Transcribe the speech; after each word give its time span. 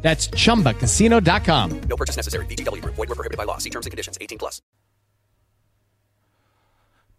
That's 0.00 0.28
chumbacasino.com. 0.28 1.80
No 1.82 1.96
purchase 1.96 2.16
necessary. 2.16 2.46
VGW 2.46 2.82
Group. 2.82 2.94
Void 2.94 3.08
were 3.08 3.14
prohibited 3.14 3.36
by 3.36 3.44
law. 3.44 3.58
See 3.58 3.70
terms 3.70 3.86
and 3.86 3.90
conditions. 3.90 4.16
18 4.20 4.38
plus. 4.38 4.62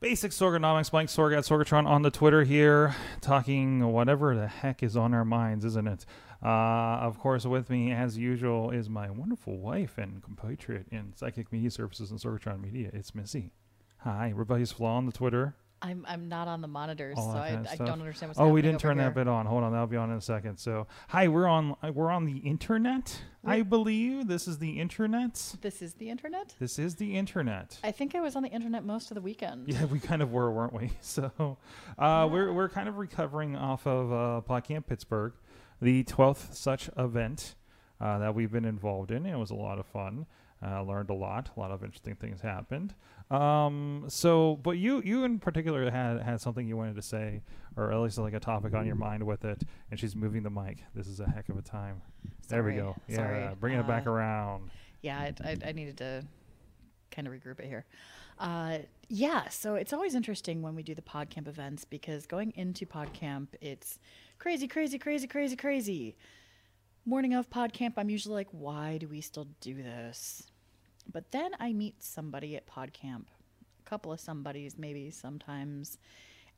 Basic 0.02 0.31
Sorgonomics, 0.31 0.94
Mike 0.94 1.09
Sorg 1.09 1.38
at 1.38 1.44
Sorgatron 1.44 1.85
on 1.85 2.04
the 2.04 2.09
Twitter 2.09 2.45
here, 2.45 2.95
talking 3.20 3.91
whatever 3.91 4.34
the 4.34 4.48
heck 4.48 4.81
is 4.81 4.95
on 4.95 5.13
our 5.13 5.26
minds, 5.26 5.66
isn't 5.66 5.90
it? 5.90 6.05
Uh, 6.41 6.48
of 6.48 7.20
course, 7.20 7.45
with 7.45 7.70
me, 7.70 7.91
as 7.91 8.18
usual, 8.18 8.71
is 8.71 8.90
my 8.90 9.09
wonderful 9.09 9.57
wife 9.57 9.98
and 9.98 10.23
compatriot 10.23 10.85
in 10.90 11.12
Psychic 11.18 11.52
Media 11.52 11.70
Services 11.70 12.12
and 12.12 12.20
Sorgatron 12.21 12.62
Media. 12.62 12.90
It's 12.93 13.13
Missy. 13.13 13.52
Hi, 14.04 14.32
Rebellious 14.34 14.71
Flaw 14.71 14.96
on 14.96 15.05
the 15.05 15.12
Twitter. 15.12 15.55
I'm 15.82 16.06
I'm 16.08 16.28
not 16.28 16.48
on 16.48 16.62
the 16.62 16.68
monitors, 16.68 17.18
all 17.18 17.32
so 17.34 17.40
I, 17.40 17.50
kind 17.50 17.66
of 17.66 17.72
I 17.72 17.76
don't 17.76 18.00
understand 18.00 18.30
what's 18.30 18.38
going 18.38 18.48
on. 18.48 18.52
Oh, 18.52 18.54
we 18.54 18.62
didn't 18.62 18.80
turn 18.80 19.00
over 19.00 19.10
that 19.10 19.16
here. 19.16 19.26
bit 19.26 19.28
on. 19.28 19.46
Hold 19.46 19.64
on, 19.64 19.72
that'll 19.72 19.88
be 19.88 19.98
on 19.98 20.12
in 20.12 20.18
a 20.18 20.22
second. 20.22 20.58
So, 20.58 20.88
hi, 21.08 21.28
we're 21.28 21.48
on. 21.48 21.76
We're 21.94 22.12
on 22.12 22.26
the 22.26 22.38
internet. 22.38 23.22
I 23.46 23.62
believe 23.62 24.28
this 24.28 24.48
is 24.48 24.58
the 24.58 24.80
internet. 24.80 25.55
This 25.62 25.82
is 25.82 25.94
the 25.94 26.10
internet. 26.10 26.55
This 26.60 26.78
is 26.78 26.96
the 26.96 27.16
internet. 27.16 27.80
I 27.84 27.92
think 27.92 28.14
I 28.14 28.20
was 28.20 28.36
on 28.36 28.44
the 28.44 28.50
internet 28.50 28.84
most 28.84 29.12
of 29.12 29.16
the 29.16 29.22
weekend. 29.22 29.68
Yeah, 29.68 29.86
we 29.86 30.00
kind 30.00 30.22
of 30.22 30.32
were, 30.32 30.52
weren't 30.52 30.74
we? 30.74 30.92
So, 31.02 31.58
uh, 31.98 32.27
we're 32.32 32.52
we're 32.54 32.70
kind 32.70 32.90
of 32.90 32.98
recovering 32.98 33.55
off 33.55 33.88
of 33.88 34.12
uh, 34.12 34.41
PodCamp 34.48 34.86
Pittsburgh, 34.88 35.34
the 35.82 36.04
twelfth 36.04 36.54
such 36.55 36.90
event 36.98 37.55
uh, 38.02 38.20
that 38.20 38.36
we've 38.36 38.52
been 38.52 38.66
involved 38.66 39.12
in. 39.12 39.26
It 39.26 39.38
was 39.38 39.52
a 39.52 39.55
lot 39.55 39.80
of 39.80 39.86
fun. 39.86 40.26
Uh, 40.62 40.82
learned 40.84 41.10
a 41.10 41.14
lot. 41.14 41.49
A 41.55 41.60
lot 41.60 41.71
of 41.71 41.84
interesting 41.84 42.16
things 42.16 42.41
happened. 42.41 42.93
Um, 43.32 44.05
so, 44.08 44.55
but 44.63 44.72
you 44.72 45.02
you 45.04 45.24
in 45.24 45.40
particular 45.40 45.90
had 45.91 46.22
had 46.22 46.41
something 46.41 46.68
you 46.68 46.76
wanted 46.76 46.96
to 46.96 47.02
say, 47.02 47.41
or 47.77 47.91
at 47.91 47.99
least 47.99 48.18
like 48.18 48.34
a 48.34 48.40
topic 48.40 48.74
on 48.74 48.86
your 48.88 48.96
mind 48.96 49.24
with 49.26 49.46
it. 49.46 49.62
And 49.91 49.99
she's 49.99 50.16
moving 50.16 50.41
the 50.44 50.49
mic. 50.49 50.80
This 50.96 51.08
is 51.08 51.20
a 51.20 51.30
heck 51.30 51.48
of 51.49 51.58
a 51.58 51.62
time. 51.62 52.02
there 52.48 52.63
we 52.63 52.74
go. 52.74 52.96
Yeah, 53.08 53.16
sorry. 53.16 53.49
bringing 53.60 53.80
it 53.80 53.88
back 53.88 54.08
Uh, 54.08 54.12
around. 54.12 54.71
Yeah, 55.02 55.20
I, 55.20 55.34
I, 55.44 55.58
I 55.68 55.71
needed 55.74 55.98
to 55.98 56.26
kind 57.12 57.27
of 57.27 57.34
regroup 57.34 57.60
it 57.60 57.66
here. 57.68 57.86
Uh, 58.40 58.80
yeah, 59.10 59.48
so 59.49 59.76
it's 59.76 59.93
always 59.93 60.16
interesting 60.16 60.62
when 60.62 60.74
we 60.76 60.82
do 60.84 60.96
the 60.96 61.02
PodCamp 61.02 61.48
events 61.48 61.86
because 61.86 62.26
going 62.26 62.52
into 62.55 62.86
PodCamp, 62.86 63.48
it's 63.62 63.99
crazy, 64.40 64.68
crazy, 64.68 64.97
crazy, 64.97 65.28
crazy, 65.28 65.56
crazy. 65.56 66.16
Morning 67.06 67.34
of 67.34 67.50
PodCamp, 67.50 67.94
I'm 67.97 68.09
usually 68.09 68.36
like, 68.36 68.47
why 68.52 68.97
do 68.97 69.08
we 69.08 69.22
still 69.22 69.47
do 69.62 69.74
this? 69.75 70.50
But 71.12 71.31
then 71.31 71.52
I 71.59 71.74
meet 71.74 72.03
somebody 72.03 72.56
at 72.56 72.68
PodCamp, 72.68 73.25
a 73.79 73.90
couple 73.90 74.12
of 74.12 74.19
somebodies, 74.19 74.78
maybe 74.78 75.09
sometimes, 75.09 75.97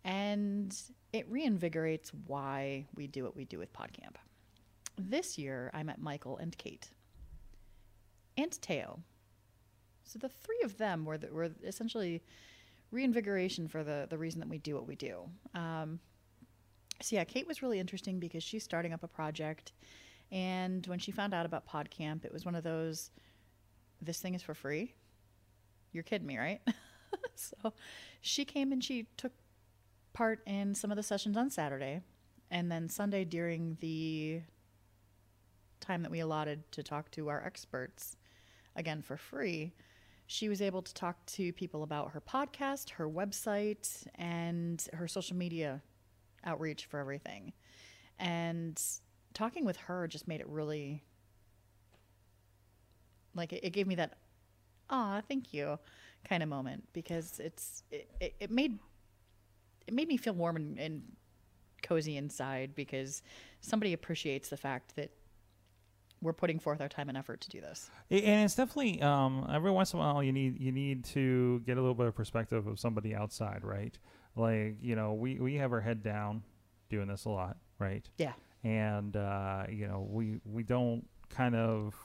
and 0.03 0.75
it 1.13 1.31
reinvigorates 1.31 2.11
why 2.27 2.85
we 2.95 3.07
do 3.07 3.23
what 3.23 3.35
we 3.35 3.45
do 3.45 3.59
with 3.59 3.71
PodCamp. 3.73 4.15
This 4.97 5.37
year, 5.37 5.71
I 5.73 5.83
met 5.83 6.01
Michael 6.01 6.37
and 6.37 6.57
Kate 6.57 6.89
and 8.37 8.51
Teo. 8.61 8.99
So 10.03 10.19
the 10.19 10.29
three 10.29 10.61
of 10.63 10.77
them 10.77 11.05
were, 11.05 11.17
the, 11.17 11.27
were 11.27 11.51
essentially 11.63 12.21
reinvigoration 12.91 13.67
for 13.67 13.83
the, 13.83 14.07
the 14.09 14.17
reason 14.17 14.39
that 14.41 14.49
we 14.49 14.57
do 14.57 14.75
what 14.75 14.87
we 14.87 14.95
do. 14.95 15.21
Um, 15.55 15.99
so 17.01 17.15
yeah, 17.15 17.23
Kate 17.23 17.47
was 17.47 17.61
really 17.61 17.79
interesting 17.79 18.19
because 18.19 18.43
she's 18.43 18.63
starting 18.63 18.93
up 18.93 19.03
a 19.03 19.07
project, 19.07 19.71
and 20.31 20.85
when 20.87 20.99
she 20.99 21.11
found 21.11 21.33
out 21.33 21.45
about 21.45 21.67
PodCamp, 21.67 22.25
it 22.25 22.31
was 22.31 22.45
one 22.45 22.55
of 22.55 22.63
those, 22.63 23.11
this 24.01 24.19
thing 24.19 24.33
is 24.33 24.41
for 24.41 24.53
free. 24.53 24.93
You're 25.91 26.03
kidding 26.03 26.27
me, 26.27 26.37
right? 26.37 26.61
so 27.35 27.73
she 28.21 28.45
came 28.45 28.71
and 28.71 28.83
she 28.83 29.07
took 29.17 29.33
part 30.13 30.41
in 30.45 30.75
some 30.75 30.91
of 30.91 30.97
the 30.97 31.03
sessions 31.03 31.37
on 31.37 31.49
Saturday, 31.49 32.01
and 32.49 32.71
then 32.71 32.89
Sunday 32.89 33.23
during 33.23 33.77
the 33.79 34.41
time 35.79 36.03
that 36.03 36.11
we 36.11 36.19
allotted 36.19 36.69
to 36.71 36.83
talk 36.83 37.11
to 37.11 37.29
our 37.29 37.43
experts, 37.43 38.17
again 38.75 39.01
for 39.01 39.17
free, 39.17 39.73
she 40.27 40.47
was 40.47 40.61
able 40.61 40.81
to 40.81 40.93
talk 40.93 41.25
to 41.25 41.51
people 41.53 41.83
about 41.83 42.11
her 42.11 42.21
podcast, 42.21 42.91
her 42.91 43.09
website, 43.09 44.07
and 44.15 44.87
her 44.93 45.07
social 45.07 45.35
media 45.35 45.81
outreach 46.45 46.85
for 46.85 46.99
everything. 46.99 47.51
And 48.17 48.81
talking 49.33 49.65
with 49.65 49.77
her 49.77 50.07
just 50.07 50.27
made 50.27 50.39
it 50.39 50.47
really 50.47 51.03
like 53.35 53.53
it, 53.53 53.63
it 53.63 53.69
gave 53.71 53.87
me 53.87 53.95
that 53.95 54.17
ah 54.89 55.21
thank 55.27 55.53
you 55.53 55.77
kind 56.27 56.43
of 56.43 56.49
moment 56.49 56.83
because 56.93 57.39
it's 57.39 57.83
it, 57.91 58.09
it, 58.19 58.35
it 58.39 58.51
made 58.51 58.77
it 59.87 59.93
made 59.93 60.07
me 60.07 60.17
feel 60.17 60.33
warm 60.33 60.55
and, 60.55 60.79
and 60.79 61.03
cozy 61.81 62.17
inside 62.17 62.75
because 62.75 63.23
somebody 63.59 63.93
appreciates 63.93 64.49
the 64.49 64.57
fact 64.57 64.95
that 64.95 65.11
we're 66.21 66.33
putting 66.33 66.59
forth 66.59 66.81
our 66.81 66.87
time 66.87 67.09
and 67.09 67.17
effort 67.17 67.41
to 67.41 67.49
do 67.49 67.59
this. 67.59 67.89
And 68.11 68.45
it's 68.45 68.55
definitely 68.55 69.01
um, 69.01 69.49
every 69.51 69.71
once 69.71 69.93
in 69.93 69.99
a 69.99 70.01
while 70.03 70.21
you 70.21 70.31
need 70.31 70.59
you 70.59 70.71
need 70.71 71.03
to 71.05 71.59
get 71.65 71.77
a 71.77 71.81
little 71.81 71.95
bit 71.95 72.05
of 72.05 72.15
perspective 72.15 72.67
of 72.67 72.79
somebody 72.79 73.15
outside, 73.15 73.63
right? 73.63 73.97
Like 74.35 74.77
you 74.81 74.95
know 74.95 75.13
we 75.13 75.39
we 75.39 75.55
have 75.55 75.73
our 75.73 75.81
head 75.81 76.03
down 76.03 76.43
doing 76.89 77.07
this 77.07 77.25
a 77.25 77.29
lot, 77.29 77.57
right? 77.79 78.07
Yeah. 78.17 78.33
And 78.63 79.15
uh, 79.17 79.63
you 79.69 79.87
know 79.87 80.07
we 80.07 80.39
we 80.45 80.63
don't 80.63 81.07
kind 81.29 81.55
of 81.55 81.95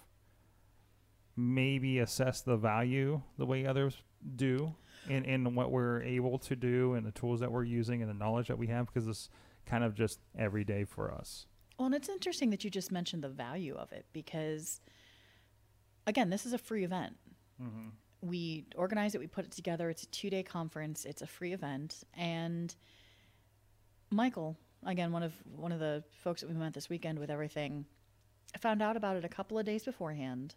maybe 1.37 1.99
assess 1.99 2.41
the 2.41 2.57
value 2.57 3.21
the 3.39 3.47
way 3.47 3.67
others 3.67 4.03
do 4.37 4.75
and, 5.09 5.25
in 5.27 5.55
what 5.55 5.71
we're 5.71 6.03
able 6.03 6.39
to 6.39 6.57
do 6.57 6.95
and 6.95 7.07
the 7.07 7.13
tools 7.13 7.41
that 7.41 7.53
we're 7.53 7.65
using 7.65 8.03
and 8.03 8.11
the 8.11 8.15
knowledge 8.15 8.49
that 8.49 8.59
we 8.59 8.67
have 8.69 8.87
because 8.87 9.07
it's 9.07 9.29
kind 9.67 9.85
of 9.85 9.95
just 9.95 10.21
every 10.39 10.65
day 10.65 10.85
for 10.85 11.13
us. 11.13 11.47
Well, 11.79 11.87
and 11.87 11.95
it's 11.95 12.09
interesting 12.09 12.51
that 12.51 12.65
you 12.65 12.71
just 12.71 12.91
mentioned 12.91 13.23
the 13.23 13.29
value 13.29 13.75
of 13.75 13.93
it 13.93 14.07
because, 14.13 14.81
again, 16.07 16.31
this 16.31 16.47
is 16.47 16.53
a 16.53 16.59
free 16.59 16.85
event. 16.85 17.17
Mm-hmm. 17.63 17.89
We 18.23 18.65
organize 18.77 19.15
it, 19.15 19.19
we 19.19 19.27
put 19.27 19.45
it 19.45 19.51
together. 19.51 19.91
It's 19.91 20.05
a 20.05 20.07
two 20.07 20.31
day 20.31 20.43
conference, 20.43 21.05
it's 21.05 21.23
a 21.23 21.27
free 21.27 21.53
event. 21.53 22.03
And 22.15 22.75
Michael, 24.11 24.57
again, 24.85 25.13
one 25.13 25.23
of 25.23 25.35
one 25.45 25.73
of 25.73 25.81
the 25.81 26.03
folks 26.23 26.41
that 26.41 26.49
we 26.49 26.55
met 26.55 26.73
this 26.73 26.89
weekend 26.89 27.19
with 27.19 27.31
everything, 27.31 27.85
found 28.61 28.81
out 28.81 28.97
about 28.97 29.17
it 29.17 29.25
a 29.25 29.29
couple 29.29 29.59
of 29.59 29.67
days 29.67 29.85
beforehand, 29.85 30.55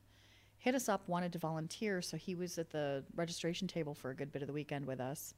hit 0.60 0.76
us 0.76 0.88
up, 0.88 1.08
wanted 1.08 1.34
to 1.34 1.40
volunteer. 1.40 2.02
So 2.02 2.18
he 2.18 2.36
was 2.36 2.58
at 2.58 2.70
the 2.70 3.04
registration 3.16 3.68
table 3.68 3.94
for 3.94 4.12
a 4.12 4.16
good 4.16 4.32
bit 4.32 4.42
of 4.42 4.48
the 4.48 4.54
weekend 4.54 4.86
with 4.86 5.00
us. 5.00 5.34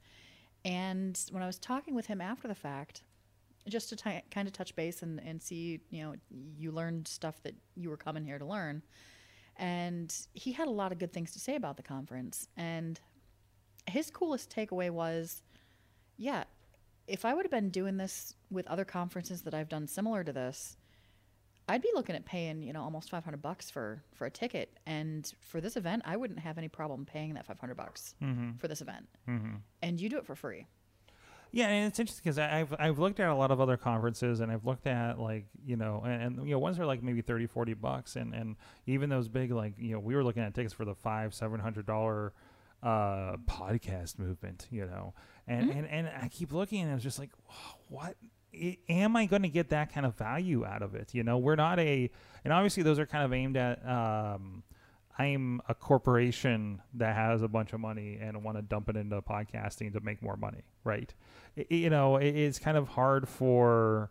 And 0.65 1.19
when 1.31 1.41
I 1.41 1.47
was 1.47 1.57
talking 1.57 1.95
with 1.95 2.07
him 2.07 2.21
after 2.21 2.47
the 2.47 2.55
fact, 2.55 3.03
just 3.67 3.89
to 3.89 3.95
ti 3.95 4.21
kind 4.31 4.47
of 4.47 4.53
touch 4.53 4.75
base 4.75 5.03
and, 5.03 5.19
and 5.19 5.41
see, 5.41 5.79
you 5.91 6.03
know, 6.03 6.15
you 6.57 6.71
learned 6.71 7.07
stuff 7.07 7.41
that 7.43 7.55
you 7.75 7.89
were 7.89 7.97
coming 7.97 8.25
here 8.25 8.39
to 8.39 8.45
learn. 8.45 8.81
And 9.57 10.13
he 10.33 10.51
had 10.51 10.67
a 10.67 10.71
lot 10.71 10.91
of 10.91 10.97
good 10.97 11.13
things 11.13 11.31
to 11.33 11.39
say 11.39 11.55
about 11.55 11.77
the 11.77 11.83
conference. 11.83 12.47
And 12.57 12.99
his 13.87 14.09
coolest 14.09 14.49
takeaway 14.49 14.89
was, 14.89 15.43
yeah, 16.17 16.45
if 17.07 17.25
I 17.25 17.33
would 17.33 17.45
have 17.45 17.51
been 17.51 17.69
doing 17.69 17.97
this 17.97 18.33
with 18.49 18.65
other 18.67 18.85
conferences 18.85 19.43
that 19.43 19.53
I've 19.53 19.69
done 19.69 19.87
similar 19.87 20.23
to 20.23 20.33
this, 20.33 20.77
I'd 21.71 21.81
be 21.81 21.89
looking 21.95 22.15
at 22.15 22.25
paying, 22.25 22.61
you 22.61 22.73
know, 22.73 22.81
almost 22.81 23.09
500 23.09 23.41
bucks 23.41 23.69
for 23.69 24.03
for 24.13 24.25
a 24.25 24.29
ticket. 24.29 24.77
And 24.85 25.31
for 25.39 25.61
this 25.61 25.77
event, 25.77 26.01
I 26.05 26.17
wouldn't 26.17 26.39
have 26.39 26.57
any 26.57 26.67
problem 26.67 27.05
paying 27.05 27.33
that 27.35 27.45
500 27.45 27.75
bucks 27.75 28.15
mm-hmm. 28.21 28.57
for 28.57 28.67
this 28.67 28.81
event. 28.81 29.07
Mm-hmm. 29.27 29.55
And 29.81 29.99
you 29.99 30.09
do 30.09 30.17
it 30.17 30.25
for 30.25 30.35
free. 30.35 30.67
Yeah, 31.53 31.67
and 31.67 31.87
it's 31.87 31.99
interesting 31.99 32.23
because 32.23 32.39
I've 32.39 32.73
I've 32.77 32.99
looked 32.99 33.21
at 33.21 33.29
a 33.29 33.35
lot 33.35 33.51
of 33.51 33.61
other 33.61 33.77
conferences 33.77 34.41
and 34.41 34.51
I've 34.51 34.65
looked 34.65 34.85
at 34.85 35.17
like 35.17 35.45
you 35.65 35.77
know 35.77 36.01
and, 36.05 36.21
and 36.21 36.47
you 36.47 36.51
know 36.51 36.59
ones 36.59 36.77
are 36.77 36.85
like 36.85 37.03
maybe 37.03 37.21
30, 37.21 37.47
40 37.47 37.73
bucks 37.75 38.17
and 38.17 38.33
and 38.33 38.57
even 38.85 39.09
those 39.09 39.29
big 39.29 39.51
like 39.51 39.73
you 39.77 39.93
know 39.93 39.99
we 39.99 40.15
were 40.15 40.23
looking 40.23 40.43
at 40.43 40.53
tickets 40.53 40.73
for 40.73 40.85
the 40.85 40.95
five 40.95 41.33
seven 41.33 41.59
hundred 41.59 41.85
dollar 41.85 42.33
uh 42.83 43.35
podcast 43.45 44.17
movement 44.17 44.67
you 44.71 44.85
know 44.85 45.13
and 45.45 45.69
mm-hmm. 45.69 45.79
and 45.79 45.87
and 45.87 46.07
I 46.21 46.29
keep 46.29 46.51
looking 46.51 46.81
and 46.81 46.91
I 46.91 46.93
was 46.95 47.03
just 47.03 47.19
like 47.19 47.31
what 47.89 48.15
am 48.89 49.15
I 49.15 49.25
going 49.25 49.43
to 49.43 49.49
get 49.49 49.69
that 49.69 49.93
kind 49.93 50.05
of 50.05 50.15
value 50.15 50.65
out 50.65 50.81
of 50.81 50.93
it 50.95 51.13
you 51.13 51.23
know 51.23 51.37
we're 51.37 51.55
not 51.55 51.79
a 51.79 52.09
and 52.43 52.51
obviously 52.53 52.83
those 52.83 52.99
are 52.99 53.05
kind 53.05 53.23
of 53.23 53.33
aimed 53.33 53.57
at 53.57 53.85
um 53.87 54.63
I'm 55.19 55.61
a 55.67 55.75
corporation 55.75 56.81
that 56.95 57.15
has 57.15 57.41
a 57.41 57.47
bunch 57.47 57.73
of 57.73 57.79
money 57.79 58.17
and 58.19 58.43
want 58.43 58.57
to 58.57 58.61
dump 58.61 58.89
it 58.89 58.95
into 58.95 59.21
podcasting 59.21 59.91
to 59.93 59.99
make 59.99 60.23
more 60.23 60.37
money, 60.37 60.63
right? 60.85 61.13
I- 61.57 61.65
you 61.69 61.89
know, 61.89 62.15
it, 62.15 62.29
it's 62.35 62.57
kind 62.57 62.77
of 62.77 62.87
hard 62.87 63.27
for 63.27 64.09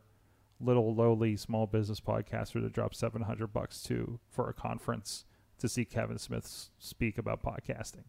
little 0.60 0.94
lowly 0.94 1.36
small 1.36 1.66
business 1.66 2.00
podcaster 2.00 2.60
to 2.60 2.68
drop 2.68 2.94
700 2.94 3.46
bucks 3.52 3.82
to 3.84 4.20
for 4.30 4.50
a 4.50 4.52
conference 4.52 5.24
to 5.58 5.68
see 5.70 5.86
Kevin 5.86 6.18
Smith 6.18 6.68
speak 6.78 7.16
about 7.16 7.42
podcasting. 7.42 8.04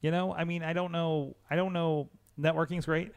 You 0.00 0.12
know, 0.12 0.32
I 0.32 0.44
mean, 0.44 0.62
I 0.62 0.72
don't 0.72 0.92
know. 0.92 1.34
I 1.50 1.56
don't 1.56 1.72
know. 1.72 2.08
Networking's 2.40 2.86
great 2.86 3.12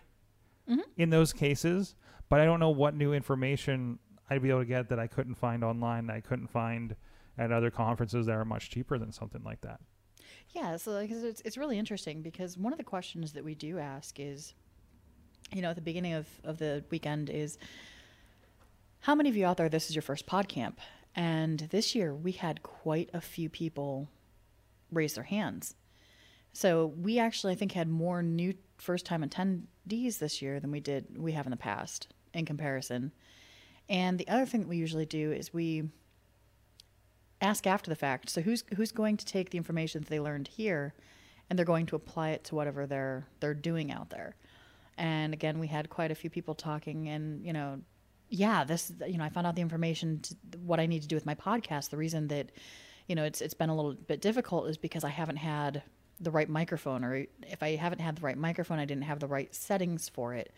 Mm-hmm. 0.69 0.81
in 0.97 1.09
those 1.09 1.31
cases, 1.31 1.95
but 2.27 2.41
I 2.41 2.45
don't 2.45 2.59
know 2.59 2.71
what 2.71 2.93
new 2.93 3.13
information 3.13 3.99
I'd 4.29 4.41
be 4.41 4.49
able 4.49 4.59
to 4.59 4.65
get 4.65 4.89
that 4.89 4.99
I 4.99 5.07
couldn't 5.07 5.35
find 5.35 5.63
online. 5.63 6.07
That 6.07 6.17
I 6.17 6.21
couldn't 6.21 6.47
find 6.47 6.95
at 7.37 7.51
other 7.51 7.71
conferences 7.71 8.25
that 8.25 8.33
are 8.33 8.43
much 8.43 8.69
cheaper 8.69 8.97
than 8.97 9.11
something 9.11 9.43
like 9.43 9.61
that. 9.61 9.79
Yeah, 10.49 10.77
so 10.77 10.91
like, 10.91 11.09
it's, 11.11 11.41
it's 11.41 11.57
really 11.57 11.77
interesting 11.77 12.21
because 12.21 12.57
one 12.57 12.73
of 12.73 12.77
the 12.77 12.83
questions 12.83 13.33
that 13.33 13.43
we 13.43 13.55
do 13.55 13.79
ask 13.79 14.19
is, 14.19 14.53
you 15.53 15.61
know, 15.61 15.69
at 15.69 15.75
the 15.75 15.81
beginning 15.81 16.13
of, 16.13 16.27
of 16.43 16.57
the 16.57 16.83
weekend 16.89 17.29
is, 17.29 17.57
how 19.01 19.15
many 19.15 19.29
of 19.29 19.37
you 19.37 19.45
out 19.45 19.57
there, 19.57 19.69
this 19.69 19.89
is 19.89 19.95
your 19.95 20.01
first 20.01 20.25
pod 20.25 20.49
camp? 20.49 20.79
And 21.15 21.59
this 21.71 21.95
year 21.95 22.13
we 22.13 22.33
had 22.33 22.63
quite 22.63 23.09
a 23.13 23.21
few 23.21 23.49
people 23.49 24.09
raise 24.91 25.15
their 25.15 25.23
hands. 25.23 25.75
So 26.53 26.87
we 26.87 27.19
actually, 27.19 27.53
I 27.53 27.55
think, 27.55 27.73
had 27.73 27.87
more 27.87 28.23
new 28.23 28.55
first 28.77 29.05
time 29.05 29.23
attendees 29.23 30.19
this 30.19 30.41
year 30.41 30.59
than 30.59 30.71
we 30.71 30.79
did, 30.79 31.17
we 31.17 31.31
have 31.33 31.45
in 31.45 31.51
the 31.51 31.57
past 31.57 32.07
in 32.33 32.45
comparison. 32.45 33.11
And 33.89 34.17
the 34.17 34.27
other 34.27 34.45
thing 34.45 34.61
that 34.61 34.67
we 34.67 34.77
usually 34.77 35.05
do 35.05 35.31
is 35.31 35.53
we 35.53 35.89
ask 37.41 37.67
after 37.67 37.89
the 37.89 37.95
fact. 37.95 38.29
So 38.29 38.41
who's 38.41 38.63
who's 38.75 38.91
going 38.91 39.17
to 39.17 39.25
take 39.25 39.49
the 39.49 39.57
information 39.57 40.01
that 40.01 40.09
they 40.09 40.19
learned 40.19 40.47
here, 40.47 40.93
and 41.49 41.57
they're 41.57 41.65
going 41.65 41.85
to 41.87 41.95
apply 41.95 42.31
it 42.31 42.43
to 42.45 42.55
whatever 42.55 42.85
they're 42.85 43.27
they're 43.39 43.53
doing 43.53 43.91
out 43.91 44.09
there. 44.09 44.35
And 44.97 45.33
again, 45.33 45.59
we 45.59 45.67
had 45.67 45.89
quite 45.89 46.11
a 46.11 46.15
few 46.15 46.29
people 46.29 46.55
talking, 46.55 47.07
and 47.07 47.45
you 47.45 47.53
know, 47.53 47.79
yeah, 48.29 48.63
this 48.63 48.91
you 49.07 49.17
know, 49.17 49.23
I 49.23 49.29
found 49.29 49.47
out 49.47 49.55
the 49.55 49.61
information 49.61 50.21
to 50.21 50.35
what 50.59 50.79
I 50.79 50.85
need 50.85 51.03
to 51.03 51.07
do 51.07 51.15
with 51.15 51.25
my 51.25 51.35
podcast. 51.35 51.89
The 51.89 51.97
reason 51.97 52.27
that 52.29 52.51
you 53.07 53.15
know 53.15 53.23
it's 53.23 53.41
it's 53.41 53.53
been 53.53 53.69
a 53.69 53.75
little 53.75 53.93
bit 53.93 54.21
difficult 54.21 54.69
is 54.69 54.77
because 54.77 55.03
I 55.03 55.09
haven't 55.09 55.37
had 55.37 55.83
the 56.19 56.31
right 56.31 56.49
microphone, 56.49 57.03
or 57.03 57.25
if 57.43 57.61
I 57.61 57.75
haven't 57.75 57.99
had 57.99 58.17
the 58.17 58.21
right 58.21 58.37
microphone, 58.37 58.79
I 58.79 58.85
didn't 58.85 59.03
have 59.03 59.19
the 59.19 59.27
right 59.27 59.53
settings 59.53 60.09
for 60.09 60.33
it. 60.33 60.51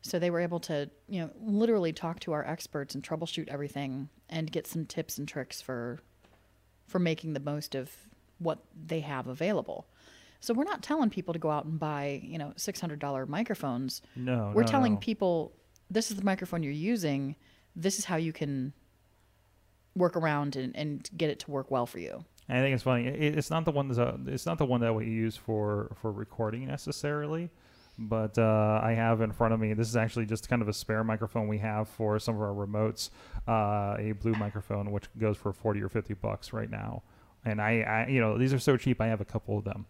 So 0.00 0.18
they 0.18 0.30
were 0.30 0.40
able 0.40 0.60
to, 0.60 0.90
you 1.08 1.20
know, 1.20 1.30
literally 1.40 1.92
talk 1.92 2.18
to 2.20 2.32
our 2.32 2.44
experts 2.44 2.94
and 2.94 3.04
troubleshoot 3.04 3.48
everything 3.48 4.08
and 4.28 4.50
get 4.50 4.66
some 4.66 4.84
tips 4.84 5.18
and 5.18 5.28
tricks 5.28 5.60
for 5.60 6.00
for 6.88 6.98
making 6.98 7.32
the 7.32 7.40
most 7.40 7.74
of 7.74 7.90
what 8.38 8.64
they 8.86 9.00
have 9.00 9.26
available. 9.26 9.86
So 10.40 10.52
we're 10.52 10.64
not 10.64 10.82
telling 10.82 11.08
people 11.08 11.32
to 11.32 11.38
go 11.38 11.50
out 11.50 11.64
and 11.64 11.78
buy, 11.78 12.20
you 12.24 12.36
know, 12.36 12.52
$600 12.56 13.28
microphones. 13.28 14.02
No, 14.16 14.50
We're 14.52 14.62
no, 14.62 14.68
telling 14.68 14.94
no. 14.94 14.98
people 14.98 15.52
this 15.88 16.10
is 16.10 16.16
the 16.16 16.24
microphone 16.24 16.64
you're 16.64 16.72
using. 16.72 17.36
This 17.76 17.98
is 17.98 18.04
how 18.04 18.16
you 18.16 18.32
can 18.32 18.72
work 19.94 20.16
around 20.16 20.56
and, 20.56 20.74
and 20.74 21.08
get 21.16 21.30
it 21.30 21.38
to 21.40 21.50
work 21.50 21.70
well 21.70 21.86
for 21.86 22.00
you. 22.00 22.24
And 22.48 22.58
I 22.58 22.60
think 22.60 22.74
it's 22.74 22.82
funny. 22.82 23.06
It, 23.06 23.38
it's 23.38 23.50
not 23.50 23.64
the 23.64 23.70
one 23.70 23.88
that's 23.88 23.98
uh, 23.98 24.16
it's 24.26 24.46
not 24.46 24.58
the 24.58 24.66
one 24.66 24.80
that 24.80 24.94
we 24.94 25.06
use 25.06 25.36
for 25.36 25.92
for 26.00 26.10
recording 26.12 26.66
necessarily, 26.66 27.50
but 27.98 28.36
uh, 28.38 28.80
I 28.82 28.92
have 28.94 29.20
in 29.20 29.32
front 29.32 29.54
of 29.54 29.60
me. 29.60 29.72
This 29.74 29.88
is 29.88 29.96
actually 29.96 30.26
just 30.26 30.48
kind 30.48 30.60
of 30.62 30.68
a 30.68 30.72
spare 30.72 31.04
microphone 31.04 31.46
we 31.48 31.58
have 31.58 31.88
for 31.88 32.18
some 32.18 32.34
of 32.34 32.40
our 32.42 32.48
remotes. 32.54 33.10
Uh, 33.48 33.96
a 33.98 34.12
blue 34.12 34.32
microphone 34.32 34.90
which 34.90 35.04
goes 35.18 35.36
for 35.36 35.52
forty 35.52 35.80
or 35.82 35.88
fifty 35.88 36.14
bucks 36.14 36.52
right 36.52 36.70
now. 36.70 37.02
And 37.44 37.60
I, 37.60 37.80
I, 37.80 38.06
you 38.08 38.20
know, 38.20 38.38
these 38.38 38.52
are 38.54 38.58
so 38.60 38.76
cheap. 38.76 39.00
I 39.00 39.06
have 39.08 39.20
a 39.20 39.24
couple 39.24 39.58
of 39.58 39.64
them, 39.64 39.86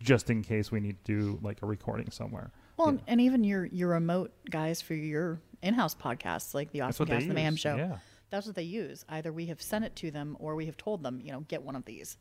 just 0.00 0.28
in 0.30 0.42
case 0.42 0.70
we 0.70 0.80
need 0.80 1.02
to 1.04 1.12
do 1.20 1.38
like 1.42 1.62
a 1.62 1.66
recording 1.66 2.10
somewhere. 2.10 2.50
Well, 2.76 2.92
Yeah. 2.92 2.98
and, 3.08 3.20
even 3.20 3.44
your 3.44 3.64
your 3.66 3.88
remote 3.90 4.32
guys 4.50 4.80
for 4.82 4.94
your 4.94 5.40
in-house 5.62 5.94
podcasts, 5.94 6.54
like 6.54 6.72
the 6.72 6.80
Awesome 6.82 7.06
Cast, 7.06 7.28
the 7.28 7.34
Mayhem 7.34 7.56
Show. 7.56 7.76
yeah. 7.76 7.98
That's 8.30 8.46
what 8.46 8.54
they 8.54 8.62
use. 8.62 9.04
Either 9.08 9.32
we 9.32 9.46
have 9.46 9.60
sent 9.60 9.84
it 9.84 9.96
to 9.96 10.10
them, 10.10 10.36
or 10.40 10.54
we 10.54 10.66
have 10.66 10.76
told 10.76 11.02
them, 11.02 11.20
you 11.22 11.32
know, 11.32 11.40
get 11.48 11.62
one 11.62 11.76
of 11.76 11.84
these 11.84 12.16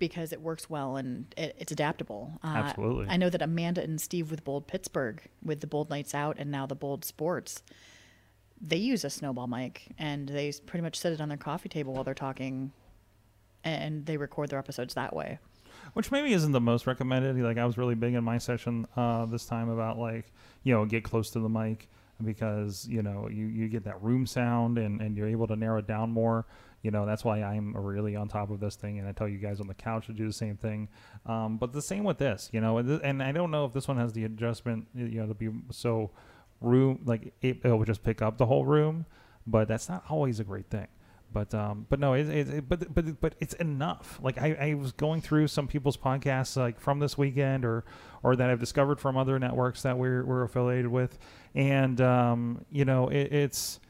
because 0.00 0.32
it 0.32 0.40
works 0.40 0.68
well 0.68 0.96
and 0.96 1.32
it, 1.36 1.54
it's 1.58 1.70
adaptable. 1.70 2.32
Uh, 2.42 2.48
Absolutely. 2.48 3.06
I 3.08 3.16
know 3.16 3.30
that 3.30 3.40
Amanda 3.40 3.82
and 3.82 4.00
Steve 4.00 4.30
with 4.30 4.44
Bold 4.44 4.66
Pittsburgh, 4.66 5.22
with 5.44 5.60
the 5.60 5.68
Bold 5.68 5.88
Nights 5.90 6.14
Out, 6.14 6.36
and 6.38 6.50
now 6.50 6.66
the 6.66 6.74
Bold 6.74 7.04
Sports, 7.04 7.62
they 8.60 8.76
use 8.76 9.04
a 9.04 9.10
snowball 9.10 9.46
mic 9.46 9.82
and 9.98 10.28
they 10.28 10.52
pretty 10.66 10.82
much 10.82 10.98
sit 10.98 11.12
it 11.12 11.20
on 11.20 11.28
their 11.28 11.38
coffee 11.38 11.68
table 11.68 11.94
while 11.94 12.02
they're 12.04 12.14
talking, 12.14 12.72
and 13.62 14.04
they 14.06 14.16
record 14.16 14.50
their 14.50 14.58
episodes 14.58 14.94
that 14.94 15.14
way. 15.14 15.38
which 15.92 16.10
maybe 16.10 16.32
isn't 16.32 16.52
the 16.52 16.60
most 16.60 16.86
recommended. 16.86 17.38
Like 17.38 17.58
I 17.58 17.64
was 17.64 17.78
really 17.78 17.94
big 17.94 18.14
in 18.14 18.24
my 18.24 18.38
session 18.38 18.86
uh, 18.96 19.26
this 19.26 19.46
time 19.46 19.68
about 19.68 19.98
like 19.98 20.32
you 20.64 20.74
know 20.74 20.84
get 20.84 21.04
close 21.04 21.30
to 21.30 21.40
the 21.40 21.48
mic 21.48 21.88
because 22.22 22.86
you 22.88 23.02
know 23.02 23.28
you, 23.30 23.46
you 23.46 23.68
get 23.68 23.84
that 23.84 24.02
room 24.02 24.26
sound 24.26 24.78
and, 24.78 25.00
and 25.00 25.16
you're 25.16 25.28
able 25.28 25.46
to 25.46 25.56
narrow 25.56 25.78
it 25.78 25.86
down 25.86 26.10
more. 26.10 26.46
You 26.82 26.90
know 26.90 27.06
that's 27.06 27.24
why 27.24 27.42
I'm 27.42 27.76
really 27.76 28.14
on 28.14 28.28
top 28.28 28.50
of 28.50 28.60
this 28.60 28.76
thing, 28.76 28.98
and 28.98 29.08
I 29.08 29.12
tell 29.12 29.28
you 29.28 29.38
guys 29.38 29.60
on 29.60 29.66
the 29.66 29.74
couch 29.74 30.06
to 30.06 30.12
do 30.12 30.26
the 30.26 30.32
same 30.32 30.56
thing. 30.56 30.88
Um, 31.26 31.56
but 31.56 31.72
the 31.72 31.82
same 31.82 32.04
with 32.04 32.18
this, 32.18 32.50
you 32.52 32.60
know, 32.60 32.78
and 32.78 33.22
I 33.22 33.32
don't 33.32 33.50
know 33.50 33.64
if 33.64 33.72
this 33.72 33.88
one 33.88 33.96
has 33.96 34.12
the 34.12 34.24
adjustment, 34.24 34.86
you 34.94 35.20
know, 35.20 35.26
to 35.26 35.34
be 35.34 35.50
so 35.70 36.10
room 36.60 37.00
like 37.04 37.32
it, 37.42 37.60
it 37.64 37.68
will 37.68 37.84
just 37.84 38.02
pick 38.02 38.22
up 38.22 38.38
the 38.38 38.46
whole 38.46 38.64
room, 38.64 39.06
but 39.46 39.68
that's 39.68 39.88
not 39.88 40.04
always 40.08 40.40
a 40.40 40.44
great 40.44 40.68
thing. 40.70 40.86
But 41.34 41.52
um, 41.52 41.84
but 41.90 41.98
no, 41.98 42.14
it, 42.14 42.28
it, 42.30 42.48
it 42.48 42.68
but 42.68 42.94
but 42.94 43.20
but 43.20 43.34
it's 43.40 43.54
enough. 43.54 44.20
Like 44.22 44.40
I, 44.40 44.56
I 44.70 44.74
was 44.74 44.92
going 44.92 45.20
through 45.20 45.48
some 45.48 45.66
people's 45.66 45.96
podcasts 45.96 46.56
like 46.56 46.80
from 46.80 47.00
this 47.00 47.18
weekend 47.18 47.64
or 47.64 47.84
or 48.22 48.36
that 48.36 48.48
I've 48.48 48.60
discovered 48.60 49.00
from 49.00 49.16
other 49.16 49.36
networks 49.40 49.82
that 49.82 49.98
we're 49.98 50.24
we're 50.24 50.44
affiliated 50.44 50.86
with, 50.86 51.18
and 51.52 52.00
um, 52.00 52.64
you 52.70 52.84
know 52.84 53.08
it, 53.08 53.32
it's 53.32 53.80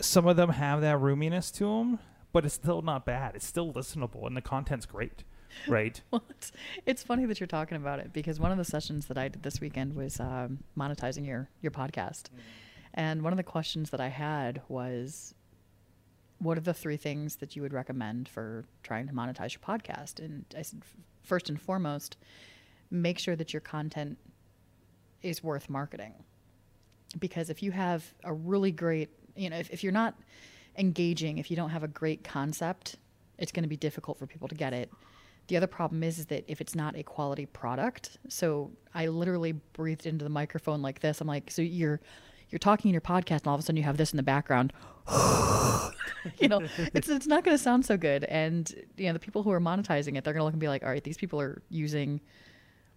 some 0.00 0.26
of 0.26 0.36
them 0.36 0.48
have 0.48 0.80
that 0.80 0.98
roominess 0.98 1.52
to 1.56 1.64
them, 1.64 1.98
but 2.32 2.46
it's 2.46 2.54
still 2.54 2.80
not 2.80 3.04
bad. 3.04 3.34
It's 3.34 3.46
still 3.46 3.74
listenable, 3.74 4.26
and 4.26 4.34
the 4.34 4.40
content's 4.40 4.86
great, 4.86 5.22
right? 5.68 6.00
Well, 6.10 6.24
it's, 6.30 6.50
it's 6.86 7.02
funny 7.02 7.26
that 7.26 7.40
you're 7.40 7.46
talking 7.46 7.76
about 7.76 7.98
it 7.98 8.14
because 8.14 8.40
one 8.40 8.52
of 8.52 8.56
the 8.58 8.64
sessions 8.64 9.04
that 9.08 9.18
I 9.18 9.28
did 9.28 9.42
this 9.42 9.60
weekend 9.60 9.94
was 9.94 10.18
um, 10.18 10.60
monetizing 10.78 11.26
your 11.26 11.50
your 11.60 11.72
podcast, 11.72 12.30
and 12.96 13.22
one 13.22 13.32
of 13.32 13.36
the 13.36 13.42
questions 13.42 13.90
that 13.90 14.00
I 14.00 14.08
had 14.08 14.62
was, 14.68 15.34
"What 16.38 16.58
are 16.58 16.62
the 16.62 16.74
three 16.74 16.96
things 16.96 17.36
that 17.36 17.54
you 17.54 17.62
would 17.62 17.72
recommend 17.72 18.28
for 18.28 18.64
trying 18.82 19.06
to 19.06 19.12
monetize 19.12 19.52
your 19.54 19.60
podcast?" 19.60 20.18
And 20.18 20.44
I 20.56 20.62
said, 20.62 20.82
first 21.22 21.48
and 21.48 21.60
foremost, 21.60 22.16
make 22.90 23.18
sure 23.18 23.36
that 23.36 23.52
your 23.52 23.60
content 23.60 24.18
is 25.22 25.42
worth 25.42 25.68
marketing, 25.68 26.14
because 27.18 27.50
if 27.50 27.62
you 27.62 27.72
have 27.72 28.14
a 28.22 28.32
really 28.32 28.70
great, 28.70 29.10
you 29.34 29.50
know, 29.50 29.56
if, 29.56 29.70
if 29.70 29.82
you're 29.82 29.92
not 29.92 30.14
engaging, 30.78 31.38
if 31.38 31.50
you 31.50 31.56
don't 31.56 31.70
have 31.70 31.82
a 31.82 31.88
great 31.88 32.22
concept, 32.22 32.96
it's 33.38 33.50
going 33.50 33.64
to 33.64 33.68
be 33.68 33.76
difficult 33.76 34.18
for 34.18 34.26
people 34.26 34.46
to 34.46 34.54
get 34.54 34.72
it. 34.72 34.90
The 35.48 35.56
other 35.56 35.66
problem 35.66 36.02
is, 36.02 36.18
is 36.18 36.26
that 36.26 36.44
if 36.48 36.60
it's 36.60 36.74
not 36.74 36.96
a 36.96 37.02
quality 37.02 37.46
product, 37.46 38.18
so 38.28 38.70
I 38.94 39.06
literally 39.06 39.52
breathed 39.52 40.06
into 40.06 40.24
the 40.24 40.30
microphone 40.30 40.82
like 40.82 41.00
this. 41.00 41.20
I'm 41.20 41.28
like, 41.28 41.50
so 41.50 41.62
you're 41.62 42.00
you're 42.50 42.58
talking 42.58 42.90
in 42.90 42.92
your 42.94 43.00
podcast, 43.00 43.40
and 43.40 43.48
all 43.48 43.54
of 43.54 43.60
a 43.60 43.62
sudden 43.62 43.76
you 43.76 43.82
have 43.82 43.96
this 43.96 44.12
in 44.12 44.16
the 44.16 44.22
background. 44.22 44.72
you 46.38 46.48
know, 46.48 46.66
it's 46.94 47.08
it's 47.08 47.26
not 47.26 47.44
going 47.44 47.56
to 47.56 47.62
sound 47.62 47.84
so 47.84 47.96
good. 47.96 48.24
And 48.24 48.72
you 48.96 49.06
know, 49.06 49.12
the 49.12 49.18
people 49.18 49.42
who 49.42 49.50
are 49.50 49.60
monetizing 49.60 50.16
it, 50.16 50.24
they're 50.24 50.32
going 50.32 50.40
to 50.40 50.44
look 50.44 50.54
and 50.54 50.60
be 50.60 50.68
like, 50.68 50.82
all 50.82 50.90
right, 50.90 51.04
these 51.04 51.16
people 51.16 51.40
are 51.40 51.62
using 51.70 52.20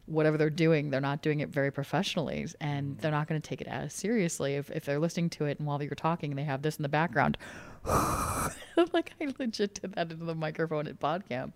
whatever 0.10 0.38
they're 0.38 0.50
doing, 0.50 0.89
they're 0.89 1.00
not 1.00 1.22
doing 1.22 1.39
it 1.39 1.50
very 1.50 1.72
professionally, 1.72 2.48
and 2.60 2.98
they're 2.98 3.12
not 3.12 3.27
going 3.27 3.39
to 3.39 3.48
take 3.48 3.62
it 3.62 3.68
as 3.68 3.94
seriously 3.94 4.56
if, 4.56 4.70
if 4.72 4.84
they're 4.84 5.00
listening 5.00 5.29
to 5.29 5.46
it 5.46 5.60
and 5.60 5.68
while 5.68 5.82
you're 5.82 5.91
talking, 5.91 6.36
they 6.36 6.44
have 6.44 6.63
this 6.63 6.77
in 6.77 6.84
the 6.84 6.89
background. 6.89 7.38
like 7.86 9.13
I 9.22 9.34
legit 9.38 9.75
did 9.75 9.94
that 9.94 10.12
into 10.12 10.25
the 10.25 10.36
microphone 10.36 10.88
at 10.88 11.00
PodCamp, 11.00 11.53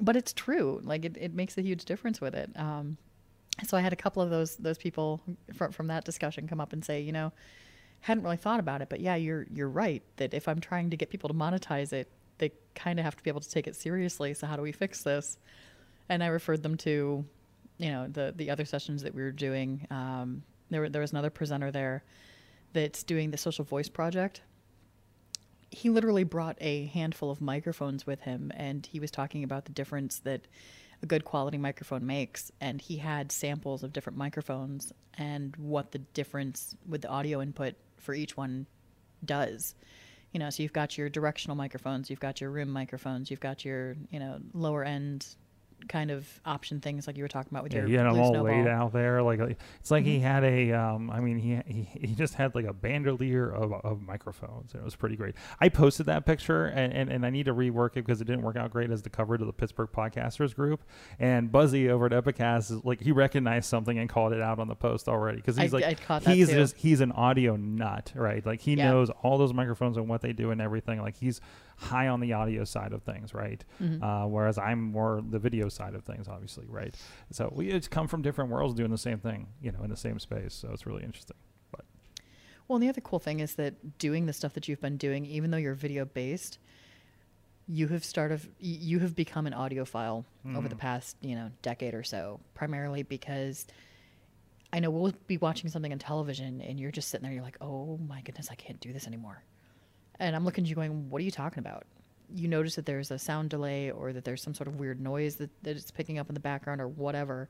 but 0.00 0.16
it's 0.16 0.32
true. 0.32 0.80
Like 0.84 1.04
it, 1.04 1.16
it 1.20 1.34
makes 1.34 1.58
a 1.58 1.62
huge 1.62 1.84
difference 1.84 2.20
with 2.20 2.34
it. 2.34 2.50
Um, 2.56 2.96
so 3.64 3.76
I 3.76 3.80
had 3.80 3.92
a 3.92 3.96
couple 3.96 4.22
of 4.22 4.30
those 4.30 4.56
those 4.56 4.78
people 4.78 5.22
from 5.54 5.72
from 5.72 5.86
that 5.86 6.04
discussion 6.04 6.46
come 6.46 6.60
up 6.60 6.72
and 6.72 6.84
say, 6.84 7.00
you 7.00 7.12
know, 7.12 7.32
hadn't 8.00 8.22
really 8.22 8.36
thought 8.36 8.60
about 8.60 8.82
it, 8.82 8.88
but 8.88 9.00
yeah, 9.00 9.16
you're 9.16 9.46
you're 9.50 9.68
right 9.68 10.02
that 10.16 10.34
if 10.34 10.48
I'm 10.48 10.60
trying 10.60 10.90
to 10.90 10.96
get 10.96 11.10
people 11.10 11.28
to 11.28 11.34
monetize 11.34 11.92
it, 11.92 12.10
they 12.38 12.52
kind 12.74 12.98
of 12.98 13.04
have 13.04 13.16
to 13.16 13.22
be 13.22 13.30
able 13.30 13.40
to 13.40 13.50
take 13.50 13.66
it 13.66 13.74
seriously. 13.74 14.34
So 14.34 14.46
how 14.46 14.56
do 14.56 14.62
we 14.62 14.72
fix 14.72 15.02
this? 15.02 15.38
And 16.08 16.22
I 16.22 16.26
referred 16.26 16.62
them 16.62 16.76
to, 16.78 17.24
you 17.78 17.90
know, 17.90 18.08
the 18.08 18.34
the 18.36 18.50
other 18.50 18.64
sessions 18.64 19.02
that 19.02 19.14
we 19.14 19.22
were 19.22 19.32
doing. 19.32 19.86
Um, 19.90 20.42
there 20.70 20.88
there 20.88 21.00
was 21.00 21.12
another 21.12 21.30
presenter 21.30 21.70
there 21.70 22.04
that's 22.72 23.02
doing 23.02 23.30
the 23.30 23.38
Social 23.38 23.64
Voice 23.64 23.88
Project. 23.88 24.42
He 25.70 25.90
literally 25.90 26.24
brought 26.24 26.56
a 26.60 26.86
handful 26.86 27.30
of 27.30 27.40
microphones 27.40 28.06
with 28.06 28.20
him, 28.20 28.52
and 28.54 28.86
he 28.86 29.00
was 29.00 29.10
talking 29.10 29.42
about 29.42 29.64
the 29.64 29.72
difference 29.72 30.20
that 30.20 30.42
a 31.02 31.06
good 31.06 31.24
quality 31.24 31.58
microphone 31.58 32.06
makes. 32.06 32.50
And 32.60 32.80
he 32.80 32.96
had 32.96 33.32
samples 33.32 33.82
of 33.82 33.92
different 33.92 34.18
microphones 34.18 34.92
and 35.14 35.54
what 35.56 35.92
the 35.92 35.98
difference 35.98 36.74
with 36.88 37.02
the 37.02 37.08
audio 37.08 37.40
input 37.40 37.74
for 37.98 38.14
each 38.14 38.36
one 38.36 38.66
does. 39.24 39.74
You 40.32 40.40
know, 40.40 40.50
so 40.50 40.62
you've 40.62 40.72
got 40.72 40.98
your 40.98 41.08
directional 41.08 41.56
microphones, 41.56 42.10
you've 42.10 42.20
got 42.20 42.40
your 42.40 42.50
room 42.50 42.70
microphones, 42.70 43.30
you've 43.30 43.40
got 43.40 43.64
your, 43.64 43.96
you 44.10 44.18
know, 44.18 44.38
lower 44.52 44.84
end 44.84 45.26
kind 45.88 46.10
of 46.10 46.26
option 46.44 46.80
things 46.80 47.06
like 47.06 47.16
you 47.16 47.22
were 47.24 47.28
talking 47.28 47.50
about 47.52 47.62
with 47.64 47.72
Yeah, 47.72 47.80
your 47.80 47.88
he 47.88 47.94
had 47.94 48.06
them 48.06 48.18
all 48.18 48.30
snowball. 48.30 48.50
Mm-hmm. 48.52 48.64
laid 48.64 48.70
out 48.70 48.92
there. 48.92 49.22
Like 49.22 49.40
it's 49.80 49.90
like 49.90 50.04
he 50.04 50.18
had 50.20 50.44
a. 50.44 50.72
Um, 50.72 51.10
I 51.10 51.20
mean, 51.20 51.38
he, 51.38 51.60
he 51.72 52.06
he 52.08 52.14
just 52.14 52.34
had 52.34 52.54
like 52.54 52.64
a 52.66 52.72
bandolier 52.72 53.48
of, 53.50 53.72
of 53.72 54.02
microphones. 54.02 54.72
And 54.72 54.82
it 54.82 54.84
was 54.84 54.96
pretty 54.96 55.16
great. 55.16 55.34
I 55.60 55.68
posted 55.68 56.06
that 56.06 56.26
picture, 56.26 56.66
and, 56.66 56.92
and, 56.92 57.10
and 57.10 57.24
I 57.26 57.30
need 57.30 57.46
to 57.46 57.54
rework 57.54 57.90
it 57.92 58.04
because 58.06 58.20
it 58.20 58.24
didn't 58.24 58.42
work 58.42 58.56
out 58.56 58.70
great 58.70 58.90
as 58.90 59.02
the 59.02 59.10
cover 59.10 59.36
to 59.38 59.44
the 59.44 59.52
Pittsburgh 59.52 59.88
Podcasters 59.92 60.54
group. 60.54 60.82
And 61.18 61.50
Buzzy 61.52 61.88
over 61.90 62.06
at 62.06 62.12
Epicast 62.12 62.70
is 62.70 62.84
like 62.84 63.00
he 63.00 63.12
recognized 63.12 63.68
something 63.68 63.98
and 63.98 64.08
called 64.08 64.32
it 64.32 64.40
out 64.40 64.58
on 64.58 64.68
the 64.68 64.74
post 64.74 65.08
already 65.08 65.36
because 65.36 65.56
he's 65.56 65.72
I- 65.72 65.76
like 65.78 65.84
I 65.84 65.94
caught 65.94 66.22
that 66.24 66.34
he's 66.34 66.48
too. 66.48 66.54
just 66.54 66.76
he's 66.76 67.00
an 67.00 67.12
audio 67.12 67.56
nut, 67.56 68.12
right? 68.14 68.44
Like 68.44 68.60
he 68.60 68.74
Yeah. 68.74 68.90
knows 68.90 69.10
all 69.22 69.38
those 69.38 69.52
microphones 69.54 69.96
and 69.96 70.08
what 70.08 70.20
they 70.22 70.32
do 70.32 70.50
and 70.50 70.60
everything. 70.60 71.00
Like 71.00 71.16
he's 71.16 71.40
high 71.76 72.08
on 72.08 72.20
the 72.20 72.32
audio 72.32 72.64
side 72.64 72.92
of 72.92 73.02
things, 73.02 73.34
right? 73.34 73.64
Mm-hmm. 73.82 74.02
Uh, 74.02 74.26
whereas 74.26 74.58
I'm 74.58 74.82
more 74.82 75.22
the 75.28 75.38
video 75.38 75.68
side 75.68 75.94
of 75.94 76.04
things, 76.04 76.26
obviously, 76.26 76.64
right? 76.68 76.94
So 77.32 77.52
we 77.54 77.68
it's 77.68 77.88
come 77.88 78.08
from 78.08 78.22
different 78.22 78.50
worlds 78.50 78.74
doing 78.74 78.90
the 78.90 78.98
same 78.98 79.18
thing, 79.18 79.48
you 79.60 79.72
know, 79.72 79.82
in 79.82 79.90
the 79.90 79.96
same 79.96 80.18
space. 80.18 80.54
So 80.54 80.70
it's 80.72 80.86
really 80.86 81.04
interesting. 81.04 81.36
But 81.70 81.84
Well, 82.66 82.76
and 82.76 82.82
the 82.82 82.88
other 82.88 83.02
cool 83.02 83.18
thing 83.18 83.40
is 83.40 83.54
that 83.56 83.98
doing 83.98 84.26
the 84.26 84.32
stuff 84.32 84.54
that 84.54 84.68
you've 84.68 84.80
been 84.80 84.96
doing, 84.96 85.26
even 85.26 85.50
though 85.50 85.58
you're 85.58 85.74
video 85.74 86.04
based, 86.04 86.58
you 87.68 87.88
have 87.88 88.04
started 88.04 88.40
you 88.58 89.00
have 89.00 89.16
become 89.16 89.46
an 89.46 89.52
audiophile 89.52 90.24
over 90.54 90.68
the 90.68 90.76
past 90.76 91.16
you 91.20 91.34
know 91.34 91.50
decade 91.62 91.94
or 91.94 92.04
so. 92.04 92.40
Primarily 92.54 93.02
because 93.02 93.66
I 94.72 94.80
know 94.80 94.90
we'll 94.90 95.12
be 95.26 95.36
watching 95.36 95.68
something 95.68 95.92
on 95.92 95.98
television 95.98 96.60
and 96.60 96.80
you're 96.80 96.90
just 96.90 97.08
sitting 97.08 97.24
there, 97.24 97.32
you're 97.32 97.42
like, 97.42 97.58
oh 97.60 97.98
my 98.08 98.20
goodness, 98.22 98.48
I 98.50 98.54
can't 98.54 98.80
do 98.80 98.92
this 98.92 99.06
anymore. 99.06 99.42
And 100.18 100.34
I'm 100.34 100.44
looking 100.44 100.64
at 100.64 100.68
you 100.70 100.74
going, 100.76 101.10
what 101.10 101.20
are 101.20 101.24
you 101.24 101.30
talking 101.30 101.58
about? 101.58 101.84
You 102.34 102.48
notice 102.48 102.74
that 102.76 102.86
there's 102.86 103.10
a 103.10 103.18
sound 103.18 103.50
delay 103.50 103.90
or 103.90 104.12
that 104.12 104.24
there's 104.24 104.42
some 104.42 104.54
sort 104.54 104.66
of 104.68 104.76
weird 104.80 105.00
noise 105.00 105.36
that, 105.36 105.50
that 105.62 105.76
it's 105.76 105.90
picking 105.90 106.18
up 106.18 106.28
in 106.28 106.34
the 106.34 106.40
background 106.40 106.80
or 106.80 106.88
whatever. 106.88 107.48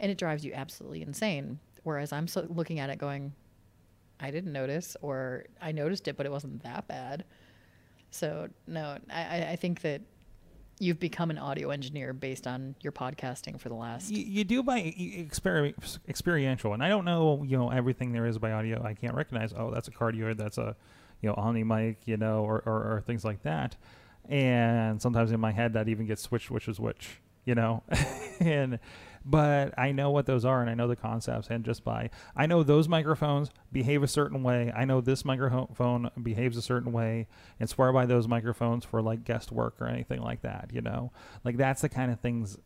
And 0.00 0.10
it 0.10 0.18
drives 0.18 0.44
you 0.44 0.52
absolutely 0.52 1.02
insane. 1.02 1.58
Whereas 1.84 2.12
I'm 2.12 2.28
so 2.28 2.46
looking 2.50 2.78
at 2.80 2.90
it 2.90 2.98
going, 2.98 3.32
I 4.20 4.30
didn't 4.30 4.52
notice, 4.52 4.96
or 5.00 5.44
I 5.62 5.72
noticed 5.72 6.08
it, 6.08 6.16
but 6.16 6.26
it 6.26 6.32
wasn't 6.32 6.62
that 6.64 6.86
bad. 6.88 7.24
So 8.10 8.48
no, 8.66 8.98
I, 9.10 9.46
I- 9.50 9.56
think 9.56 9.82
that 9.82 10.02
you've 10.80 10.98
become 11.00 11.30
an 11.30 11.38
audio 11.38 11.70
engineer 11.70 12.12
based 12.12 12.46
on 12.46 12.74
your 12.82 12.92
podcasting 12.92 13.60
for 13.60 13.68
the 13.68 13.74
last. 13.74 14.10
you, 14.10 14.22
you 14.22 14.44
do 14.44 14.62
by 14.62 14.80
exper- 14.80 15.98
experiential, 16.08 16.72
and 16.72 16.82
I 16.82 16.88
don't 16.88 17.04
know, 17.04 17.42
you 17.44 17.56
know, 17.56 17.70
everything 17.70 18.12
there 18.12 18.26
is 18.26 18.38
by 18.38 18.52
audio. 18.52 18.82
I 18.82 18.94
can't 18.94 19.14
recognize. 19.14 19.52
Oh, 19.56 19.70
that's 19.70 19.88
a 19.88 19.90
cardioid. 19.90 20.36
That's 20.36 20.56
a, 20.58 20.76
you 21.20 21.28
know, 21.28 21.34
Omni 21.36 21.64
mic. 21.64 21.98
You 22.06 22.16
know, 22.16 22.44
or, 22.44 22.62
or, 22.66 22.92
or 22.92 23.02
things 23.06 23.24
like 23.24 23.42
that. 23.42 23.76
And 24.28 25.00
sometimes 25.00 25.32
in 25.32 25.40
my 25.40 25.52
head 25.52 25.72
that 25.72 25.88
even 25.88 26.06
gets 26.06 26.22
switched, 26.22 26.50
which 26.50 26.68
is 26.68 26.78
which. 26.78 27.20
You 27.44 27.54
know, 27.54 27.82
and 28.40 28.78
but 29.24 29.74
I 29.78 29.92
know 29.92 30.10
what 30.10 30.26
those 30.26 30.44
are, 30.44 30.60
and 30.60 30.70
I 30.70 30.74
know 30.74 30.88
the 30.88 30.96
concepts, 30.96 31.48
and 31.50 31.64
just 31.64 31.84
by 31.84 32.10
I 32.36 32.46
know 32.46 32.62
those 32.62 32.88
microphones 32.88 33.50
behave 33.72 34.02
a 34.02 34.08
certain 34.08 34.42
way. 34.42 34.72
I 34.74 34.84
know 34.84 35.00
this 35.00 35.24
microphone 35.24 36.10
behaves 36.22 36.56
a 36.56 36.62
certain 36.62 36.92
way, 36.92 37.26
and 37.60 37.68
swear 37.68 37.92
by 37.92 38.06
those 38.06 38.28
microphones 38.28 38.84
for 38.84 39.02
like 39.02 39.24
guest 39.24 39.52
work 39.52 39.76
or 39.80 39.86
anything 39.86 40.22
like 40.22 40.42
that. 40.42 40.70
You 40.72 40.80
know, 40.80 41.12
like 41.44 41.56
that's 41.56 41.82
the 41.82 41.88
kind 41.88 42.10
of 42.10 42.20
things 42.20 42.58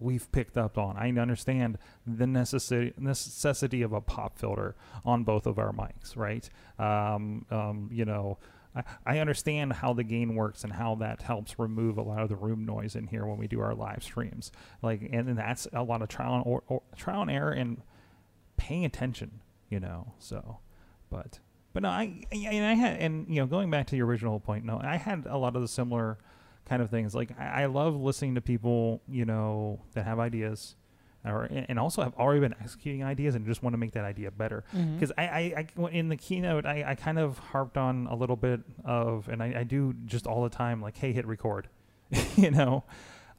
we've 0.00 0.30
picked 0.32 0.56
up 0.56 0.78
on. 0.78 0.96
I 0.96 1.10
understand 1.20 1.78
the 2.06 2.26
necessity 2.26 2.92
necessity 2.98 3.82
of 3.82 3.92
a 3.92 4.00
pop 4.00 4.38
filter 4.38 4.74
on 5.04 5.24
both 5.24 5.46
of 5.46 5.58
our 5.58 5.72
mics, 5.72 6.16
right? 6.16 6.48
Um, 6.78 7.46
um, 7.50 7.88
you 7.92 8.04
know, 8.04 8.38
I, 8.74 8.82
I 9.04 9.18
understand 9.18 9.72
how 9.74 9.92
the 9.92 10.04
gain 10.04 10.34
works 10.34 10.64
and 10.64 10.72
how 10.72 10.94
that 10.96 11.22
helps 11.22 11.58
remove 11.58 11.98
a 11.98 12.02
lot 12.02 12.22
of 12.22 12.28
the 12.28 12.36
room 12.36 12.64
noise 12.64 12.96
in 12.96 13.06
here 13.06 13.26
when 13.26 13.38
we 13.38 13.46
do 13.46 13.60
our 13.60 13.74
live 13.74 14.02
streams. 14.02 14.52
Like, 14.82 15.02
and, 15.02 15.28
and 15.28 15.38
that's 15.38 15.66
a 15.72 15.82
lot 15.82 16.02
of 16.02 16.08
trial 16.08 16.34
and 16.34 16.44
or, 16.46 16.62
or 16.68 16.82
trial 16.96 17.22
and 17.22 17.30
error 17.30 17.52
and 17.52 17.82
paying 18.56 18.84
attention, 18.84 19.40
you 19.68 19.80
know. 19.80 20.12
So, 20.18 20.58
but 21.10 21.40
but 21.72 21.82
no, 21.82 21.88
I 21.88 22.24
and 22.32 22.64
I 22.64 22.74
had 22.74 22.98
and 22.98 23.28
you 23.28 23.36
know 23.36 23.46
going 23.46 23.70
back 23.70 23.86
to 23.88 23.96
the 23.96 24.02
original 24.02 24.40
point, 24.40 24.64
no, 24.64 24.80
I 24.82 24.96
had 24.96 25.26
a 25.28 25.38
lot 25.38 25.56
of 25.56 25.62
the 25.62 25.68
similar 25.68 26.18
kind 26.70 26.80
of 26.80 26.88
things. 26.88 27.14
Like 27.14 27.32
I, 27.38 27.62
I 27.62 27.66
love 27.66 28.00
listening 28.00 28.36
to 28.36 28.40
people, 28.40 29.02
you 29.08 29.24
know, 29.24 29.80
that 29.94 30.06
have 30.06 30.20
ideas, 30.20 30.76
or 31.24 31.48
and 31.50 31.78
also 31.78 32.02
have 32.02 32.14
already 32.14 32.40
been 32.40 32.54
executing 32.62 33.02
ideas 33.02 33.34
and 33.34 33.44
just 33.44 33.62
want 33.62 33.74
to 33.74 33.78
make 33.78 33.92
that 33.92 34.04
idea 34.04 34.30
better. 34.30 34.64
Mm-hmm. 34.74 34.94
Because 34.94 35.12
I, 35.18 35.24
I, 35.24 35.66
I, 35.78 35.88
in 35.90 36.08
the 36.08 36.16
keynote, 36.16 36.64
I, 36.64 36.84
I 36.86 36.94
kind 36.94 37.18
of 37.18 37.38
harped 37.38 37.76
on 37.76 38.06
a 38.06 38.14
little 38.14 38.36
bit 38.36 38.60
of, 38.84 39.28
and 39.28 39.42
I, 39.42 39.54
I 39.58 39.64
do 39.64 39.94
just 40.06 40.26
all 40.26 40.44
the 40.44 40.48
time, 40.48 40.80
like, 40.80 40.96
hey, 40.96 41.12
hit 41.12 41.26
record, 41.26 41.68
you 42.36 42.52
know. 42.52 42.84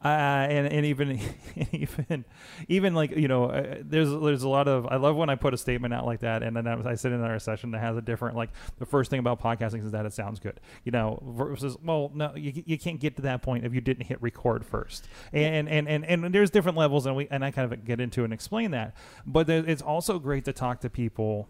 Uh, 0.03 0.07
and 0.49 0.67
and 0.67 0.83
even 0.83 1.19
even 1.71 2.25
even 2.67 2.95
like 2.95 3.11
you 3.11 3.27
know 3.27 3.45
uh, 3.45 3.75
there's 3.81 4.09
there's 4.09 4.41
a 4.41 4.49
lot 4.49 4.67
of 4.67 4.87
I 4.87 4.95
love 4.95 5.15
when 5.15 5.29
I 5.29 5.35
put 5.35 5.53
a 5.53 5.57
statement 5.57 5.93
out 5.93 6.07
like 6.07 6.21
that 6.21 6.41
and 6.41 6.57
then 6.57 6.65
I, 6.65 6.91
I 6.91 6.95
sit 6.95 7.11
in 7.11 7.21
our 7.21 7.37
session 7.37 7.69
that 7.71 7.81
has 7.81 7.95
a 7.95 8.01
different 8.01 8.35
like 8.35 8.49
the 8.79 8.85
first 8.87 9.11
thing 9.11 9.19
about 9.19 9.39
podcasting 9.39 9.85
is 9.85 9.91
that 9.91 10.07
it 10.07 10.13
sounds 10.13 10.39
good 10.39 10.59
you 10.83 10.91
know 10.91 11.21
versus 11.23 11.77
well 11.83 12.09
no 12.15 12.33
you, 12.35 12.63
you 12.65 12.79
can't 12.79 12.99
get 12.99 13.15
to 13.17 13.21
that 13.21 13.43
point 13.43 13.63
if 13.63 13.75
you 13.75 13.81
didn't 13.81 14.07
hit 14.07 14.19
record 14.23 14.65
first. 14.65 15.07
And 15.33 15.69
and 15.69 15.87
and, 15.87 16.03
and 16.03 16.33
there's 16.33 16.49
different 16.49 16.79
levels 16.79 17.05
and 17.05 17.15
we 17.15 17.27
and 17.29 17.45
I 17.45 17.51
kind 17.51 17.71
of 17.71 17.85
get 17.85 17.99
into 17.99 18.23
and 18.23 18.33
explain 18.33 18.71
that 18.71 18.95
but 19.27 19.45
there, 19.45 19.63
it's 19.63 19.83
also 19.83 20.17
great 20.17 20.45
to 20.45 20.53
talk 20.53 20.79
to 20.81 20.89
people 20.89 21.47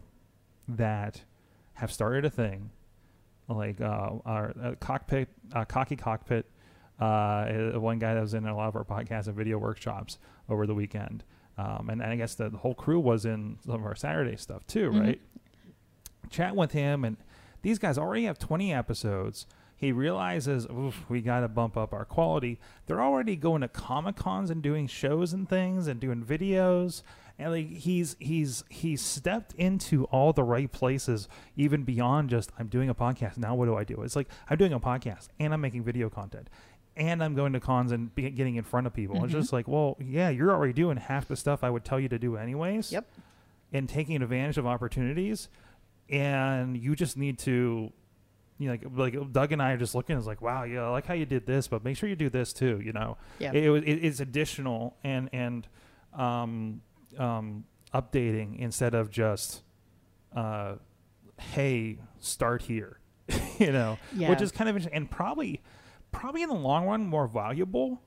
that 0.68 1.22
have 1.76 1.92
started 1.92 2.26
a 2.26 2.30
thing 2.30 2.72
like 3.48 3.80
uh, 3.80 4.10
our 4.26 4.54
uh, 4.62 4.76
cockpit 4.82 5.30
uh, 5.54 5.64
cocky 5.66 5.96
cockpit 5.96 6.46
uh, 7.02 7.80
one 7.80 7.98
guy 8.00 8.14
that 8.14 8.22
was 8.22 8.34
in 8.36 8.46
a 8.46 8.56
lot 8.56 8.68
of 8.68 8.76
our 8.76 8.84
podcasts 8.86 9.28
and 9.28 9.36
video 9.36 9.58
workshops 9.58 10.20
over 10.48 10.68
the 10.68 10.76
weekend. 10.76 11.24
Um, 11.58 11.90
and, 11.90 12.02
and 12.02 12.12
I 12.12 12.16
guess 12.16 12.36
the, 12.36 12.50
the 12.50 12.58
whole 12.58 12.76
crew 12.76 13.00
was 13.00 13.26
in 13.26 13.58
some 13.66 13.76
of 13.76 13.86
our 13.86 13.96
Saturday 13.96 14.38
stuff 14.38 14.66
too, 14.68 14.92
right? 14.92 15.22
Chat 16.30 16.56
with 16.56 16.72
him, 16.72 17.04
and 17.04 17.18
these 17.62 17.78
guys 17.78 17.98
already 17.98 18.24
have 18.26 18.40
20 18.40 18.74
episodes. 18.74 19.48
He 19.76 19.92
realizes, 19.92 20.68
Oof, 20.68 21.04
we 21.10 21.22
got 21.22 21.40
to 21.42 21.48
bump 21.48 21.76
up 21.76 21.92
our 21.92 22.06
quality. 22.06 22.60
They're 22.86 23.02
already 23.02 23.36
going 23.36 23.62
to 23.62 23.68
Comic 23.68 24.16
Cons 24.16 24.52
and 24.52 24.62
doing 24.62 24.86
shows 24.88 25.34
and 25.34 25.50
things 25.50 25.88
and 25.88 26.00
doing 26.00 26.24
videos. 26.24 27.02
And 27.40 27.52
like 27.52 27.70
he's 27.70 28.16
he's 28.20 28.64
he's 28.70 29.02
stepped 29.02 29.54
into 29.56 30.04
all 30.06 30.32
the 30.34 30.44
right 30.44 30.72
places, 30.72 31.28
even 31.58 31.82
beyond 31.84 32.30
just 32.30 32.52
I'm 32.60 32.68
doing 32.68 32.90
a 32.90 32.96
podcast. 32.96 33.38
Now 33.40 33.56
what 33.56 33.66
do 33.66 33.76
I 33.76 33.84
do? 33.84 34.04
It's 34.04 34.16
like 34.16 34.28
I'm 34.48 34.58
doing 34.58 34.74
a 34.74 34.80
podcast 34.80 35.30
and 35.40 35.52
I'm 35.52 35.62
making 35.62 35.84
video 35.84 36.10
content 36.12 36.50
and 36.96 37.24
I'm 37.24 37.36
going 37.36 37.54
to 37.54 37.60
cons 37.60 37.92
and 37.92 38.14
be 38.14 38.30
getting 38.30 38.56
in 38.56 38.64
front 38.64 38.88
of 38.88 38.94
people. 38.94 39.24
It's 39.24 39.34
just 39.34 39.54
like, 39.54 39.68
well, 39.68 39.98
yeah, 40.00 40.30
you're 40.30 40.52
already 40.52 40.74
doing 40.74 40.98
half 40.98 41.28
the 41.28 41.36
stuff 41.36 41.64
I 41.64 41.70
would 41.70 41.86
tell 41.86 42.00
you 42.00 42.10
to 42.10 42.20
do 42.20 42.36
anyways. 42.38 42.92
Yep. 42.92 43.08
And 43.74 43.88
taking 43.88 44.22
advantage 44.22 44.58
of 44.58 44.68
opportunities, 44.68 45.48
and 46.10 46.76
you 46.78 46.94
just 46.96 47.16
need 47.16 47.40
to, 47.40 47.94
you 48.58 48.68
know, 48.68 48.72
like 48.96 49.16
like 49.16 49.32
Doug 49.32 49.54
and 49.54 49.62
I 49.62 49.72
are 49.72 49.78
just 49.78 49.96
looking. 49.96 50.18
It's 50.18 50.28
like, 50.28 50.42
wow, 50.42 50.64
yeah, 50.64 50.82
I 50.82 50.90
like 50.90 51.06
how 51.06 51.14
you 51.14 51.26
did 51.26 51.46
this, 51.46 51.70
but 51.70 51.84
make 51.86 51.96
sure 51.96 52.10
you 52.10 52.18
do 52.18 52.30
this 52.30 52.52
too. 52.52 52.82
You 52.84 52.92
know, 52.92 53.18
Yeah. 53.40 53.54
it, 53.54 53.64
it, 53.88 54.04
it's 54.04 54.20
additional 54.20 54.98
and 55.06 55.30
and 55.32 55.68
um, 56.14 56.82
um, 57.18 57.64
updating 57.94 58.60
instead 58.60 58.94
of 58.94 59.10
just, 59.10 59.62
uh, 60.36 60.76
hey, 61.40 61.98
start 62.20 62.64
here. 62.64 62.98
you 63.60 63.72
know, 63.72 63.98
which 64.18 64.42
is 64.42 64.52
kind 64.52 64.70
of 64.70 64.76
interesting 64.76 64.98
and 64.98 65.10
probably 65.10 65.62
probably 66.12 66.42
in 66.42 66.50
the 66.50 66.56
long 66.56 66.88
run 66.88 67.06
more 67.06 67.28
valuable 67.28 68.02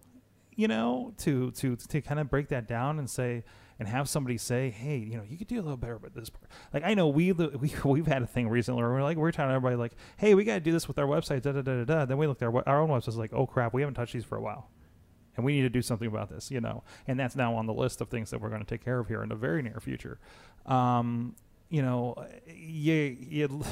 you 0.57 0.69
know 0.69 1.13
to 1.19 1.51
to 1.53 1.77
to 1.77 2.01
kind 2.01 2.21
of 2.21 2.31
break 2.31 2.49
that 2.49 2.69
down 2.69 2.99
and 2.99 3.09
say 3.09 3.43
and 3.79 3.89
have 3.89 4.09
somebody 4.09 4.39
say 4.39 4.71
hey 4.71 4.97
you 4.97 5.17
know 5.17 5.25
you 5.29 5.37
could 5.37 5.49
do 5.49 5.57
a 5.57 5.63
little 5.63 5.77
better 5.77 5.97
with 5.97 6.15
this 6.15 6.31
part. 6.31 6.45
Like 6.73 6.85
i 6.85 6.95
know 6.95 7.09
we 7.09 7.33
we 7.33 7.75
we've 7.85 8.07
had 8.07 8.23
a 8.23 8.27
thing 8.27 8.49
recently 8.49 8.83
where 8.83 8.93
we're 8.93 9.03
like 9.03 9.17
we're 9.17 9.33
telling 9.33 9.55
everybody 9.55 9.77
like 9.77 9.93
hey 10.17 10.35
we 10.35 10.45
got 10.45 10.55
to 10.55 10.61
do 10.61 10.73
this 10.73 10.87
with 10.87 10.99
our 10.99 11.07
website 11.07 11.43
da 11.43 11.53
da 11.53 11.63
da 11.63 11.79
da 11.79 11.85
da. 11.85 12.05
Then 12.05 12.19
we 12.19 12.27
looked 12.27 12.43
at 12.43 12.47
our, 12.47 12.69
our 12.69 12.81
own 12.81 12.89
website 12.89 13.17
like 13.17 13.33
oh 13.33 13.47
crap 13.47 13.75
we 13.75 13.83
haven't 13.83 13.95
touched 13.95 14.13
these 14.13 14.25
for 14.25 14.37
a 14.37 14.43
while 14.43 14.71
and 15.37 15.45
we 15.45 15.55
need 15.57 15.63
to 15.63 15.71
do 15.71 15.83
something 15.83 16.07
about 16.07 16.31
this 16.31 16.51
you 16.51 16.61
know? 16.61 16.85
And 17.07 17.19
that's 17.19 17.35
now 17.35 17.55
on 17.55 17.67
the 17.67 17.75
list 17.75 18.01
of 18.01 18.09
things 18.09 18.31
that 18.31 18.41
we're 18.41 18.51
going 18.51 18.63
to 18.63 18.67
take 18.67 18.85
care 18.85 19.01
of 19.01 19.09
here 19.09 19.23
in 19.23 19.29
the 19.29 19.35
very 19.35 19.63
near 19.63 19.81
future. 19.81 20.19
Um 20.67 21.35
you 21.69 21.83
know 21.83 22.15
you 22.47 23.17
you 23.19 23.65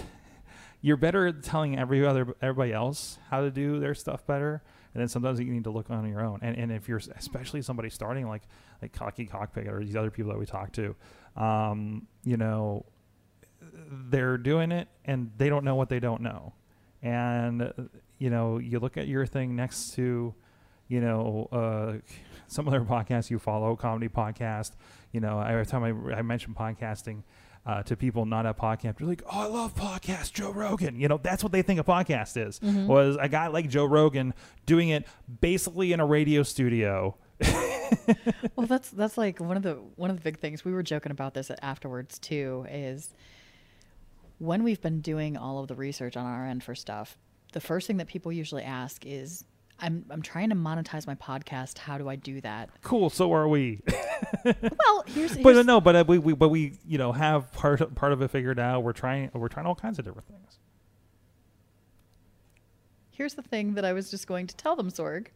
you're 0.82 0.98
better 0.98 1.26
at 1.26 1.42
telling 1.42 1.78
every 1.78 2.04
other 2.04 2.34
everybody 2.42 2.72
else 2.72 3.18
how 3.30 3.40
to 3.40 3.50
do 3.50 3.80
their 3.80 3.94
stuff 3.94 4.26
better 4.26 4.62
and 4.94 5.00
then 5.00 5.08
sometimes 5.08 5.40
you 5.40 5.46
need 5.46 5.64
to 5.64 5.70
look 5.70 5.90
on 5.90 6.06
your 6.06 6.22
own. 6.22 6.38
And, 6.42 6.56
and 6.56 6.70
if 6.70 6.86
you're 6.86 7.00
especially 7.16 7.62
somebody 7.62 7.88
starting 7.88 8.28
like 8.28 8.42
like 8.82 8.92
cocky 8.92 9.26
cockpit 9.26 9.66
or 9.66 9.82
these 9.82 9.96
other 9.96 10.10
people 10.10 10.32
that 10.32 10.38
we 10.38 10.46
talk 10.46 10.72
to 10.72 10.94
um, 11.36 12.06
you 12.24 12.36
know 12.36 12.84
they're 14.10 14.36
doing 14.36 14.72
it 14.72 14.88
and 15.04 15.30
they 15.38 15.48
don't 15.48 15.64
know 15.64 15.76
what 15.76 15.88
they 15.88 16.00
don't 16.00 16.20
know. 16.20 16.52
And 17.02 17.72
you 18.18 18.30
know 18.30 18.58
you 18.58 18.78
look 18.78 18.96
at 18.96 19.08
your 19.08 19.26
thing 19.26 19.56
next 19.56 19.94
to 19.94 20.34
you 20.88 21.00
know 21.00 21.48
uh, 21.52 21.94
some 22.48 22.68
other 22.68 22.80
podcasts 22.94 23.30
you 23.30 23.38
follow 23.38 23.74
comedy 23.74 24.08
podcast 24.08 24.72
you 25.10 25.20
know 25.20 25.40
every 25.40 25.66
time 25.66 25.82
i, 25.82 26.16
I 26.18 26.22
mention 26.22 26.54
podcasting 26.54 27.22
uh, 27.64 27.82
to 27.84 27.96
people 27.96 28.26
not 28.26 28.46
at 28.46 28.58
podcast, 28.58 28.98
they're 28.98 29.06
like, 29.06 29.22
"Oh, 29.26 29.40
I 29.42 29.46
love 29.46 29.74
podcast, 29.74 30.32
Joe 30.32 30.50
Rogan." 30.50 30.98
You 30.98 31.08
know, 31.08 31.18
that's 31.22 31.42
what 31.42 31.52
they 31.52 31.62
think 31.62 31.78
a 31.80 31.84
podcast 31.84 32.36
is. 32.36 32.60
Was 32.62 33.16
a 33.20 33.28
guy 33.28 33.46
like 33.48 33.68
Joe 33.68 33.84
Rogan 33.84 34.34
doing 34.66 34.88
it 34.88 35.06
basically 35.40 35.92
in 35.92 36.00
a 36.00 36.06
radio 36.06 36.42
studio, 36.42 37.16
well, 38.56 38.66
that's 38.66 38.90
that's 38.90 39.18
like 39.18 39.40
one 39.40 39.56
of 39.56 39.62
the 39.62 39.74
one 39.96 40.10
of 40.10 40.16
the 40.16 40.22
big 40.22 40.38
things 40.38 40.64
we 40.64 40.72
were 40.72 40.82
joking 40.82 41.12
about 41.12 41.34
this 41.34 41.50
afterwards 41.62 42.18
too. 42.18 42.66
Is 42.70 43.14
when 44.38 44.62
we've 44.62 44.80
been 44.80 45.00
doing 45.00 45.36
all 45.36 45.58
of 45.58 45.68
the 45.68 45.74
research 45.74 46.16
on 46.16 46.26
our 46.26 46.46
end 46.46 46.62
for 46.62 46.74
stuff, 46.74 47.16
the 47.52 47.60
first 47.60 47.86
thing 47.86 47.98
that 47.98 48.08
people 48.08 48.32
usually 48.32 48.62
ask 48.62 49.04
is, 49.06 49.44
"I'm 49.82 50.06
I'm 50.08 50.22
trying 50.22 50.48
to 50.50 50.54
monetize 50.56 51.06
my 51.06 51.14
podcast. 51.16 51.76
How 51.78 51.98
do 51.98 52.08
I 52.08 52.16
do 52.16 52.40
that?" 52.40 52.70
Cool. 52.82 53.10
So 53.10 53.32
are 53.34 53.48
we. 53.48 53.80
Well, 54.44 55.04
here's, 55.08 55.36
but 55.36 55.54
here's 55.54 55.66
no, 55.66 55.80
but 55.80 55.94
uh, 55.96 56.04
we, 56.06 56.16
we 56.18 56.32
but 56.32 56.48
we 56.48 56.78
you 56.86 56.96
know 56.96 57.12
have 57.12 57.52
part 57.52 57.80
of, 57.80 57.94
part 57.94 58.12
of 58.12 58.22
it 58.22 58.30
figured 58.30 58.58
out. 58.58 58.82
We're 58.82 58.92
trying 58.92 59.30
we're 59.34 59.48
trying 59.48 59.66
all 59.66 59.74
kinds 59.74 59.98
of 59.98 60.04
different 60.04 60.28
things. 60.28 60.58
here's 63.10 63.34
the 63.34 63.42
thing 63.42 63.74
that 63.74 63.84
I 63.84 63.92
was 63.92 64.10
just 64.10 64.26
going 64.26 64.46
to 64.46 64.56
tell 64.56 64.74
them, 64.76 64.90
Sorg, 64.90 65.26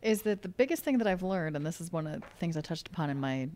is 0.00 0.22
that 0.22 0.42
the 0.42 0.48
biggest 0.48 0.82
thing 0.82 0.98
that 0.98 1.06
I've 1.06 1.22
learned, 1.22 1.56
and 1.56 1.64
this 1.66 1.80
is 1.80 1.92
one 1.92 2.06
of 2.06 2.20
the 2.20 2.26
things 2.38 2.56
I 2.56 2.60
touched 2.60 2.88
upon 2.88 3.10
in 3.10 3.20
my 3.20 3.48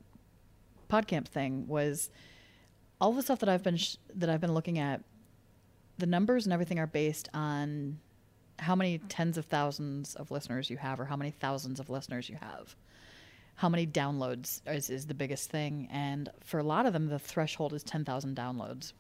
podcamp 0.91 1.27
thing, 1.29 1.67
was 1.67 2.11
all 3.01 3.13
the 3.13 3.23
stuff 3.23 3.39
that 3.41 3.49
I've 3.49 3.63
been 3.63 3.77
sh- 3.77 3.97
that 4.15 4.29
I've 4.29 4.41
been 4.41 4.53
looking 4.55 4.79
at. 4.79 5.03
The 5.99 6.07
numbers 6.07 6.45
and 6.45 6.53
everything 6.53 6.79
are 6.79 6.87
based 6.87 7.29
on 7.33 7.99
how 8.59 8.75
many 8.75 8.99
tens 8.99 9.39
of 9.39 9.47
thousands 9.47 10.15
of 10.15 10.31
listeners 10.31 10.71
you 10.71 10.77
have, 10.77 11.01
or 11.01 11.05
how 11.05 11.17
many 11.17 11.31
thousands 11.31 11.81
of 11.81 11.91
listeners 11.91 12.29
you 12.29 12.37
have. 12.37 12.75
How 13.57 13.69
many 13.71 13.87
downloads 13.87 14.61
is, 14.67 14.91
is 14.91 15.07
the 15.07 15.15
biggest 15.15 15.51
thing, 15.51 15.89
and 15.91 16.29
for 16.45 16.59
a 16.59 16.63
lot 16.63 16.87
of 16.87 16.93
them, 16.93 17.09
the 17.09 17.19
threshold 17.19 17.73
is 17.73 17.83
ten 17.83 18.05
thousand 18.05 18.37
downloads. 18.37 18.93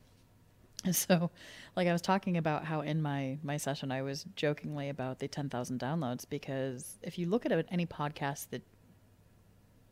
And 0.85 0.97
so, 0.97 1.31
like 1.75 1.89
I 1.89 1.93
was 1.93 2.03
talking 2.03 2.37
about 2.37 2.65
how 2.65 2.81
in 2.81 3.03
my 3.03 3.39
my 3.43 3.57
session 3.57 3.93
I 3.93 4.03
was 4.03 4.25
jokingly 4.37 4.89
about 4.89 5.19
the 5.19 5.29
10,000 5.29 5.79
downloads 5.79 6.25
because 6.29 6.99
if 7.03 7.19
you 7.19 7.27
look 7.27 7.45
at 7.45 7.67
any 7.71 7.87
podcast 7.87 8.51
that 8.51 8.63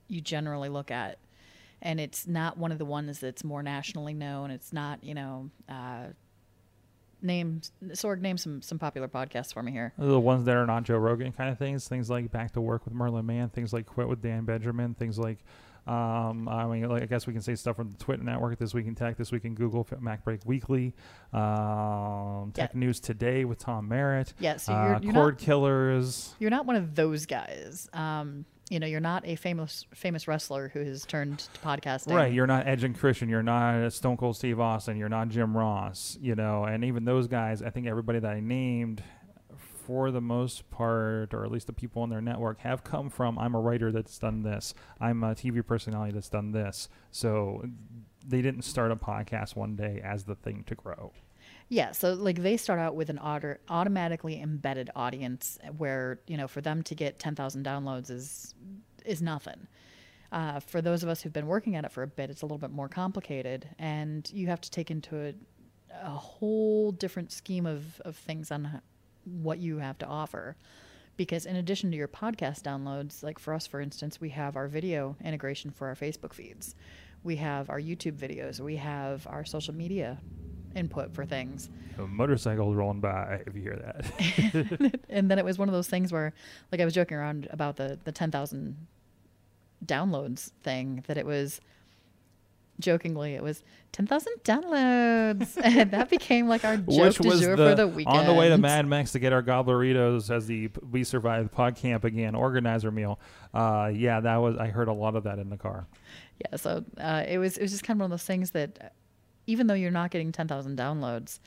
you 0.09 0.21
generally 0.21 0.69
look 0.69 0.91
at 0.91 1.19
and 1.83 1.99
it's 1.99 2.27
not 2.27 2.59
one 2.59 2.73
of 2.73 2.79
the 2.79 2.85
ones 2.85 3.19
that's 3.19 3.43
more 3.45 3.63
nationally 3.63 4.15
known, 4.15 4.51
it's 4.51 4.73
not, 4.73 5.03
you 5.03 5.15
know, 5.15 5.51
uh 5.69 6.07
name 7.25 7.61
Sorg 7.89 8.21
name 8.21 8.37
some 8.39 8.63
some 8.63 8.79
popular 8.79 9.09
podcasts 9.09 9.53
for 9.53 9.63
me 9.63 9.73
here. 9.73 9.93
The 9.99 10.21
ones 10.21 10.45
that 10.45 10.57
are 10.57 10.67
not 10.67 10.85
Joe 10.85 10.99
Rogan 10.99 11.33
kind 11.33 11.51
of 11.51 11.59
things, 11.59 11.89
things 11.89 12.09
like 12.11 12.31
Back 12.31 12.53
to 12.53 12.61
Work 12.61 12.85
with 12.85 12.95
Merlin 12.95 13.27
Mann, 13.27 13.49
things 13.49 13.73
like 13.73 13.87
Quit 13.87 14.09
with 14.09 14.23
Dan 14.23 14.45
Benjamin, 14.45 14.95
things 14.95 15.19
like, 15.19 15.39
um, 15.87 16.49
I 16.49 16.67
mean, 16.67 16.89
like, 16.89 17.03
I 17.03 17.07
guess 17.07 17.27
we 17.27 17.33
can 17.33 17.43
say 17.43 17.55
stuff 17.55 17.77
from 17.77 17.91
the 17.91 17.99
Twitter 17.99 18.23
Network, 18.23 18.59
This 18.59 18.73
Week 18.73 18.87
in 18.87 18.95
Tech, 18.95 19.17
This 19.17 19.33
Week 19.33 19.45
in 19.45 19.55
Google, 19.55 19.85
MacBreak 19.85 20.47
Weekly, 20.47 20.95
um, 21.33 22.53
Tech 22.53 22.71
Yeah. 22.73 22.79
News 22.81 23.01
Today 23.01 23.45
with 23.45 23.59
Tom 23.59 23.89
Merritt, 23.89 24.33
Yeah, 24.39 24.57
so 24.57 24.73
uh, 24.73 24.85
you're, 24.87 25.01
you're 25.03 25.13
Cord 25.13 25.35
not 25.35 25.41
Killers. 25.41 26.35
you're 26.39 26.51
not 26.51 26.67
one 26.67 26.77
of 26.77 26.95
those 26.95 27.27
guys. 27.27 27.89
Um 27.93 28.45
you 28.71 28.81
know, 28.81 28.87
you're 28.87 29.01
not 29.01 29.27
a 29.27 29.37
famous 29.37 29.85
famous 29.95 30.27
wrestler 30.27 30.69
who 30.69 30.81
has 30.81 31.05
turned 31.05 31.41
to 31.41 31.61
podcasting. 31.61 32.15
Right, 32.15 32.33
you're 32.33 32.47
not 32.47 32.67
Edge 32.67 32.85
and 32.85 32.99
Christian, 32.99 33.29
you're 33.29 33.43
not 33.43 33.93
Stone 33.93 34.17
Cold 34.17 34.37
Steve 34.37 34.59
Austin, 34.61 34.97
you're 34.97 35.09
not 35.09 35.29
Jim 35.29 35.57
Ross, 35.57 36.17
you 36.21 36.35
know, 36.35 36.65
and 36.65 36.85
even 36.85 37.05
those 37.05 37.27
guys, 37.27 37.63
I 37.63 37.71
think 37.71 37.87
everybody 37.87 38.19
that 38.21 38.31
I 38.31 38.41
named, 38.41 39.03
for 39.87 40.11
the 40.11 40.21
most 40.21 40.71
part, 40.71 41.35
or 41.35 41.45
at 41.45 41.51
least 41.51 41.67
the 41.67 41.73
people 41.75 42.03
on 42.03 42.09
their 42.09 42.23
network, 42.23 42.61
have 42.61 42.85
come 42.85 43.11
from 43.11 43.39
I'm 43.39 43.55
a 43.55 43.61
writer 43.61 43.93
that's 43.93 44.19
done 44.19 44.43
this, 44.43 44.73
I'm 44.99 45.23
a 45.23 45.35
TV 45.35 45.65
personality 45.65 46.13
that's 46.13 46.31
done 46.31 46.53
this. 46.53 46.89
So 47.11 47.65
they 48.27 48.41
didn't 48.41 48.63
start 48.63 48.91
a 48.91 48.97
podcast 48.97 49.57
one 49.57 49.77
day 49.77 50.01
as 50.03 50.25
the 50.25 50.35
thing 50.35 50.65
to 50.69 50.75
grow. 50.75 51.13
Yeah, 51.75 51.91
so 51.91 52.13
like 52.13 52.41
they 52.41 52.57
start 52.57 52.79
out 52.79 52.95
with 52.95 53.11
an 53.11 53.19
auto- 53.19 53.57
automatically 53.69 54.41
embedded 54.41 54.91
audience 54.95 55.59
where 55.77 56.21
you 56.29 56.37
know 56.37 56.47
for 56.47 56.61
them 56.61 56.85
to 56.85 56.95
get 56.95 57.19
ten 57.19 57.35
thousand 57.35 57.67
downloads 57.67 58.11
is 58.11 58.55
is 59.05 59.21
nothing. 59.21 59.67
Uh, 60.31 60.61
for 60.61 60.81
those 60.81 61.03
of 61.03 61.09
us 61.09 61.21
who've 61.21 61.33
been 61.33 61.49
working 61.49 61.75
at 61.75 61.85
it 61.85 61.91
for 61.91 62.05
a 62.05 62.07
bit, 62.07 62.31
it's 62.31 62.43
a 62.43 62.45
little 62.45 62.59
bit 62.59 62.71
more 62.71 62.89
complicated, 62.89 63.69
and 63.77 64.31
you 64.33 64.47
have 64.47 64.61
to 64.61 64.71
take 64.71 64.89
into 64.89 65.17
a, 65.17 65.35
a 66.01 66.11
whole 66.11 66.93
different 66.93 67.33
scheme 67.33 67.67
of 67.67 68.01
of 68.03 68.15
things 68.15 68.53
on 68.53 68.81
what 69.25 69.59
you 69.59 69.79
have 69.79 69.99
to 69.99 70.07
offer. 70.07 70.57
Because 71.17 71.45
in 71.45 71.57
addition 71.57 71.91
to 71.91 71.97
your 71.97 72.07
podcast 72.07 72.63
downloads, 72.63 73.25
like 73.25 73.41
for 73.41 73.53
us, 73.53 73.67
for 73.67 73.81
instance, 73.81 74.21
we 74.21 74.29
have 74.29 74.55
our 74.55 74.69
video 74.69 75.17
integration 75.25 75.73
for 75.73 75.89
our 75.89 75.97
Facebook 75.97 76.35
feeds, 76.35 76.77
we 77.25 77.35
have 77.35 77.69
our 77.69 77.81
YouTube 77.81 78.17
videos, 78.17 78.61
we 78.61 78.77
have 78.77 79.27
our 79.27 79.45
social 79.45 79.75
media 79.75 80.21
input 80.75 81.15
for 81.15 81.25
things. 81.25 81.71
A 81.99 82.03
motorcycles 82.03 82.75
rolling 82.75 83.01
by, 83.01 83.43
if 83.47 83.55
you 83.55 83.63
hear 83.63 83.77
that. 83.77 85.01
and 85.09 85.31
then 85.31 85.39
it 85.39 85.45
was 85.45 85.59
one 85.59 85.69
of 85.69 85.75
those 85.75 85.89
things 85.89 86.13
where 86.13 86.33
like 86.73 86.81
I 86.81 86.85
was 86.85 86.95
joking 86.95 87.17
around 87.17 87.49
about 87.51 87.77
the 87.77 87.99
the 88.05 88.13
10,000 88.13 88.77
downloads 89.85 90.51
thing 90.63 91.05
that 91.07 91.19
it 91.19 91.27
was 91.27 91.61
jokingly 92.81 93.35
it 93.35 93.43
was 93.43 93.63
10,000 93.93 94.33
downloads 94.43 95.57
and 95.63 95.91
that 95.93 96.11
became 96.11 96.49
like 96.49 96.65
our 96.65 96.77
joke 96.77 96.87
Which 96.89 97.21
was 97.21 97.41
the, 97.41 97.57
for 97.57 97.75
the 97.75 97.87
weekend. 97.87 98.19
on 98.19 98.27
the 98.27 98.35
way 98.35 98.49
to 98.49 98.59
Mad 98.59 98.87
Mex 98.87 99.13
to 99.13 99.21
get 99.21 99.33
our 99.33 99.43
Gobbleritos 99.43 100.31
as 100.35 100.47
the 100.47 100.71
We 100.91 101.05
Survived 101.05 101.53
Pod 101.53 101.77
Camp 101.77 102.03
again 102.03 102.35
organizer 102.35 102.91
meal. 102.91 103.21
Uh, 103.53 103.93
yeah, 103.95 104.19
that 104.21 104.37
was 104.37 104.57
I 104.57 104.69
heard 104.69 104.89
a 104.89 104.93
lot 104.93 105.15
of 105.15 105.25
that 105.25 105.39
in 105.39 105.51
the 105.51 105.57
car. 105.57 105.87
Yeah, 106.41 106.57
so 106.57 106.85
uh, 106.99 107.25
it 107.29 107.39
was 107.39 107.57
it 107.57 107.63
was 107.63 107.71
just 107.71 107.85
kind 107.85 107.97
of 107.97 108.01
one 108.01 108.07
of 108.07 108.19
those 108.19 108.27
things 108.27 108.51
that 108.53 108.95
even 109.47 109.67
though 109.67 109.75
you're 109.75 109.91
not 109.91 110.11
getting 110.11 110.33
10,000 110.33 110.79
downloads, 110.79 111.39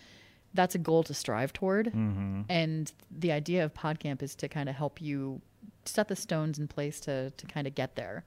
that's 0.53 0.75
a 0.75 0.77
goal 0.77 1.03
to 1.03 1.13
strive 1.13 1.53
toward. 1.53 1.87
Mm-hmm. 1.87 2.41
And 2.49 2.91
the 3.11 3.31
idea 3.31 3.63
of 3.63 3.73
PodCamp 3.73 4.21
is 4.21 4.35
to 4.35 4.47
kind 4.47 4.69
of 4.69 4.75
help 4.75 5.01
you 5.01 5.41
set 5.85 6.07
the 6.07 6.15
stones 6.15 6.59
in 6.59 6.67
place 6.67 6.99
to 7.01 7.31
to 7.31 7.45
kind 7.45 7.67
of 7.67 7.75
get 7.75 7.95
there. 7.95 8.25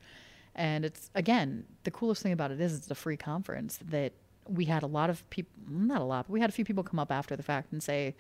And 0.55 0.85
it's 0.85 1.11
again, 1.15 1.65
the 1.85 1.91
coolest 1.91 2.23
thing 2.23 2.33
about 2.33 2.51
it 2.51 2.61
is 2.61 2.75
it's 2.75 2.91
a 2.91 2.95
free 2.95 3.17
conference 3.17 3.79
that 3.89 4.13
we 4.49 4.65
had 4.65 4.83
a 4.83 4.87
lot 4.87 5.11
of 5.11 5.29
people 5.31 5.53
not 5.69 6.01
a 6.01 6.05
lot, 6.05 6.27
but 6.27 6.33
we 6.33 6.41
had 6.41 6.51
a 6.51 6.53
few 6.53 6.65
people 6.65 6.83
come 6.83 6.99
up 6.99 7.13
after 7.13 7.37
the 7.37 7.43
fact 7.43 7.73
and 7.73 7.83
say, 7.83 8.15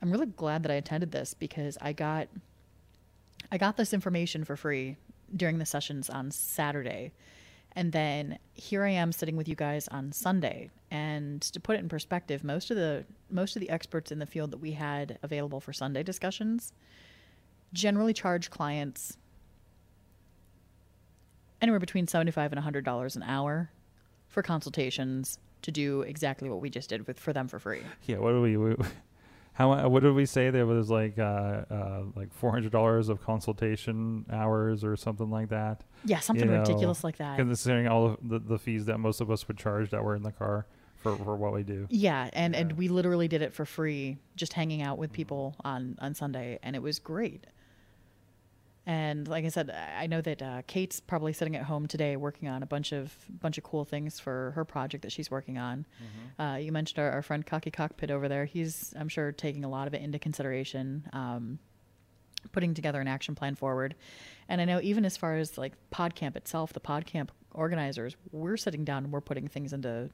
"I'm 0.00 0.10
really 0.10 0.26
glad 0.26 0.62
that 0.64 0.72
I 0.72 0.74
attended 0.74 1.12
this 1.12 1.34
because 1.34 1.78
I 1.80 1.92
got 1.92 2.28
I 3.50 3.58
got 3.58 3.76
this 3.76 3.92
information 3.92 4.44
for 4.44 4.56
free 4.56 4.96
during 5.34 5.58
the 5.58 5.66
sessions 5.66 6.10
on 6.10 6.30
Saturday. 6.30 7.12
And 7.74 7.92
then 7.92 8.38
here 8.54 8.84
I 8.84 8.90
am 8.90 9.12
sitting 9.12 9.36
with 9.36 9.48
you 9.48 9.54
guys 9.54 9.88
on 9.88 10.12
Sunday. 10.12 10.70
And 10.90 11.40
to 11.42 11.60
put 11.60 11.76
it 11.76 11.78
in 11.80 11.88
perspective, 11.88 12.44
most 12.44 12.70
of 12.70 12.76
the 12.76 13.04
most 13.30 13.56
of 13.56 13.60
the 13.60 13.70
experts 13.70 14.12
in 14.12 14.18
the 14.18 14.26
field 14.26 14.50
that 14.50 14.58
we 14.58 14.72
had 14.72 15.18
available 15.22 15.60
for 15.60 15.72
Sunday 15.72 16.02
discussions 16.02 16.72
generally 17.72 18.12
charge 18.12 18.50
clients 18.50 19.16
anywhere 21.60 21.80
between 21.80 22.06
75 22.06 22.52
and 22.52 22.62
$100 22.62 23.16
an 23.16 23.22
hour 23.22 23.70
for 24.28 24.42
consultations 24.42 25.38
to 25.62 25.70
do 25.70 26.02
exactly 26.02 26.50
what 26.50 26.60
we 26.60 26.68
just 26.68 26.88
did 26.88 27.06
with 27.06 27.18
for 27.18 27.32
them 27.32 27.48
for 27.48 27.58
free. 27.58 27.82
Yeah, 28.06 28.18
what 28.18 28.32
do 28.32 28.42
we, 28.42 28.56
we 28.56 28.74
how 29.54 29.88
what 29.88 30.02
did 30.02 30.14
we 30.14 30.24
say 30.24 30.50
there 30.50 30.66
was 30.66 30.88
like 30.88 31.18
uh, 31.18 31.22
uh, 31.70 32.02
like 32.14 32.32
four 32.32 32.50
hundred 32.50 32.72
dollars 32.72 33.08
of 33.08 33.22
consultation 33.22 34.24
hours 34.32 34.82
or 34.82 34.96
something 34.96 35.30
like 35.30 35.50
that? 35.50 35.84
Yeah, 36.04 36.20
something 36.20 36.50
know, 36.50 36.60
ridiculous 36.60 37.04
like 37.04 37.18
that. 37.18 37.36
Considering 37.36 37.86
all 37.86 38.06
of 38.06 38.18
the, 38.22 38.38
the 38.38 38.58
fees 38.58 38.86
that 38.86 38.98
most 38.98 39.20
of 39.20 39.30
us 39.30 39.46
would 39.48 39.58
charge 39.58 39.90
that 39.90 40.02
were 40.02 40.16
in 40.16 40.22
the 40.22 40.32
car 40.32 40.66
for, 40.96 41.16
for 41.16 41.36
what 41.36 41.52
we 41.52 41.62
do. 41.62 41.86
Yeah, 41.90 42.30
and 42.32 42.56
and 42.56 42.72
we 42.72 42.88
literally 42.88 43.28
did 43.28 43.42
it 43.42 43.52
for 43.52 43.66
free, 43.66 44.16
just 44.36 44.54
hanging 44.54 44.80
out 44.80 44.96
with 44.96 45.12
people 45.12 45.54
on 45.64 45.98
on 46.00 46.14
Sunday, 46.14 46.58
and 46.62 46.74
it 46.74 46.82
was 46.82 46.98
great. 46.98 47.46
And 48.84 49.28
like 49.28 49.44
I 49.44 49.48
said, 49.48 49.70
I 49.70 50.08
know 50.08 50.20
that 50.22 50.42
uh, 50.42 50.62
Kate's 50.66 50.98
probably 50.98 51.32
sitting 51.32 51.54
at 51.54 51.62
home 51.62 51.86
today 51.86 52.16
working 52.16 52.48
on 52.48 52.62
a 52.62 52.66
bunch 52.66 52.92
of 52.92 53.16
bunch 53.40 53.56
of 53.56 53.64
cool 53.64 53.84
things 53.84 54.18
for 54.18 54.52
her 54.56 54.64
project 54.64 55.02
that 55.02 55.12
she's 55.12 55.30
working 55.30 55.56
on. 55.56 55.86
Uh, 56.42 56.56
you 56.56 56.72
mentioned 56.72 56.98
our, 56.98 57.10
our 57.12 57.22
friend 57.22 57.46
Cocky 57.46 57.70
Cockpit 57.70 58.10
over 58.10 58.28
there. 58.28 58.44
He's 58.44 58.92
I'm 58.98 59.08
sure 59.08 59.30
taking 59.30 59.64
a 59.64 59.68
lot 59.68 59.86
of 59.86 59.94
it 59.94 60.02
into 60.02 60.18
consideration. 60.18 61.08
Um, 61.12 61.58
putting 62.50 62.74
together 62.74 63.00
an 63.00 63.06
action 63.06 63.36
plan 63.36 63.54
forward. 63.54 63.94
And 64.48 64.60
I 64.60 64.64
know 64.64 64.80
even 64.82 65.04
as 65.04 65.16
far 65.16 65.36
as 65.36 65.56
like 65.56 65.74
PodCamp 65.92 66.34
itself, 66.34 66.72
the 66.72 66.80
PodCamp 66.80 67.28
organizers, 67.52 68.16
we're 68.32 68.56
sitting 68.56 68.84
down 68.84 69.04
and 69.04 69.12
we're 69.12 69.20
putting 69.20 69.46
things 69.46 69.72
into 69.72 70.10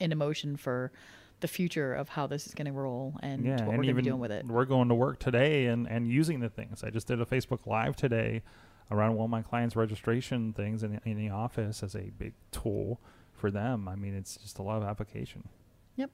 into 0.00 0.16
motion 0.16 0.56
for 0.56 0.92
the 1.40 1.48
future 1.48 1.92
of 1.92 2.08
how 2.08 2.26
this 2.26 2.46
is 2.46 2.54
going 2.54 2.66
to 2.66 2.72
roll 2.72 3.14
and 3.22 3.44
yeah, 3.44 3.52
what 3.52 3.60
and 3.60 3.68
we're 3.68 3.76
going 3.76 3.88
to 3.88 3.94
be 3.94 4.02
doing 4.02 4.20
with 4.20 4.32
it. 4.32 4.46
we're 4.46 4.64
going 4.64 4.88
to 4.88 4.94
work 4.94 5.18
today 5.18 5.66
and, 5.66 5.86
and 5.86 6.08
using 6.08 6.40
the 6.40 6.48
things. 6.48 6.82
I 6.82 6.90
just 6.90 7.06
did 7.06 7.20
a 7.20 7.26
Facebook 7.26 7.66
Live 7.66 7.94
today 7.96 8.42
around 8.90 9.16
one 9.16 9.24
of 9.24 9.30
my 9.30 9.42
clients' 9.42 9.76
registration 9.76 10.52
things 10.52 10.82
in, 10.82 11.00
in 11.04 11.18
the 11.18 11.30
office 11.30 11.82
as 11.82 11.94
a 11.94 12.10
big 12.18 12.32
tool 12.52 13.00
for 13.32 13.50
them. 13.50 13.86
I 13.88 13.96
mean, 13.96 14.14
it's 14.14 14.36
just 14.36 14.58
a 14.58 14.62
lot 14.62 14.78
of 14.78 14.84
application. 14.84 15.48
Yep. 15.96 16.10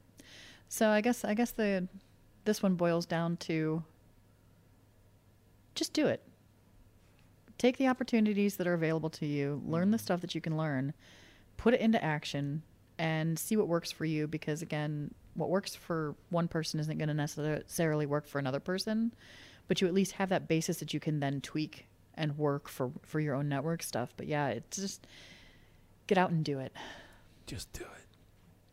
So 0.68 0.88
I 0.88 1.00
guess 1.00 1.24
I 1.24 1.34
guess 1.34 1.52
the 1.52 1.86
this 2.44 2.62
one 2.62 2.74
boils 2.74 3.06
down 3.06 3.36
to 3.38 3.84
just 5.74 5.92
do 5.92 6.06
it. 6.06 6.22
Take 7.58 7.76
the 7.76 7.86
opportunities 7.86 8.56
that 8.56 8.66
are 8.66 8.74
available 8.74 9.10
to 9.10 9.26
you, 9.26 9.62
learn 9.64 9.90
the 9.92 9.96
mm-hmm. 9.96 10.02
stuff 10.02 10.20
that 10.22 10.34
you 10.34 10.40
can 10.40 10.56
learn, 10.56 10.94
put 11.56 11.74
it 11.74 11.80
into 11.80 12.02
action 12.02 12.62
and 13.02 13.36
see 13.36 13.56
what 13.56 13.66
works 13.66 13.90
for 13.90 14.04
you 14.04 14.28
because 14.28 14.62
again, 14.62 15.12
what 15.34 15.50
works 15.50 15.74
for 15.74 16.14
one 16.30 16.46
person 16.46 16.78
isn't 16.78 16.98
going 16.98 17.08
to 17.08 17.14
necessarily 17.14 18.06
work 18.06 18.28
for 18.28 18.38
another 18.38 18.60
person, 18.60 19.12
but 19.66 19.80
you 19.80 19.88
at 19.88 19.92
least 19.92 20.12
have 20.12 20.28
that 20.28 20.46
basis 20.46 20.78
that 20.78 20.94
you 20.94 21.00
can 21.00 21.18
then 21.18 21.40
tweak 21.40 21.86
and 22.14 22.38
work 22.38 22.68
for 22.68 22.92
for 23.02 23.18
your 23.18 23.34
own 23.34 23.48
network 23.48 23.82
stuff. 23.82 24.14
But 24.16 24.28
yeah, 24.28 24.48
it's 24.48 24.76
just 24.76 25.08
get 26.06 26.16
out 26.16 26.30
and 26.30 26.44
do 26.44 26.60
it. 26.60 26.72
Just 27.44 27.72
do 27.72 27.82
it. 27.82 28.06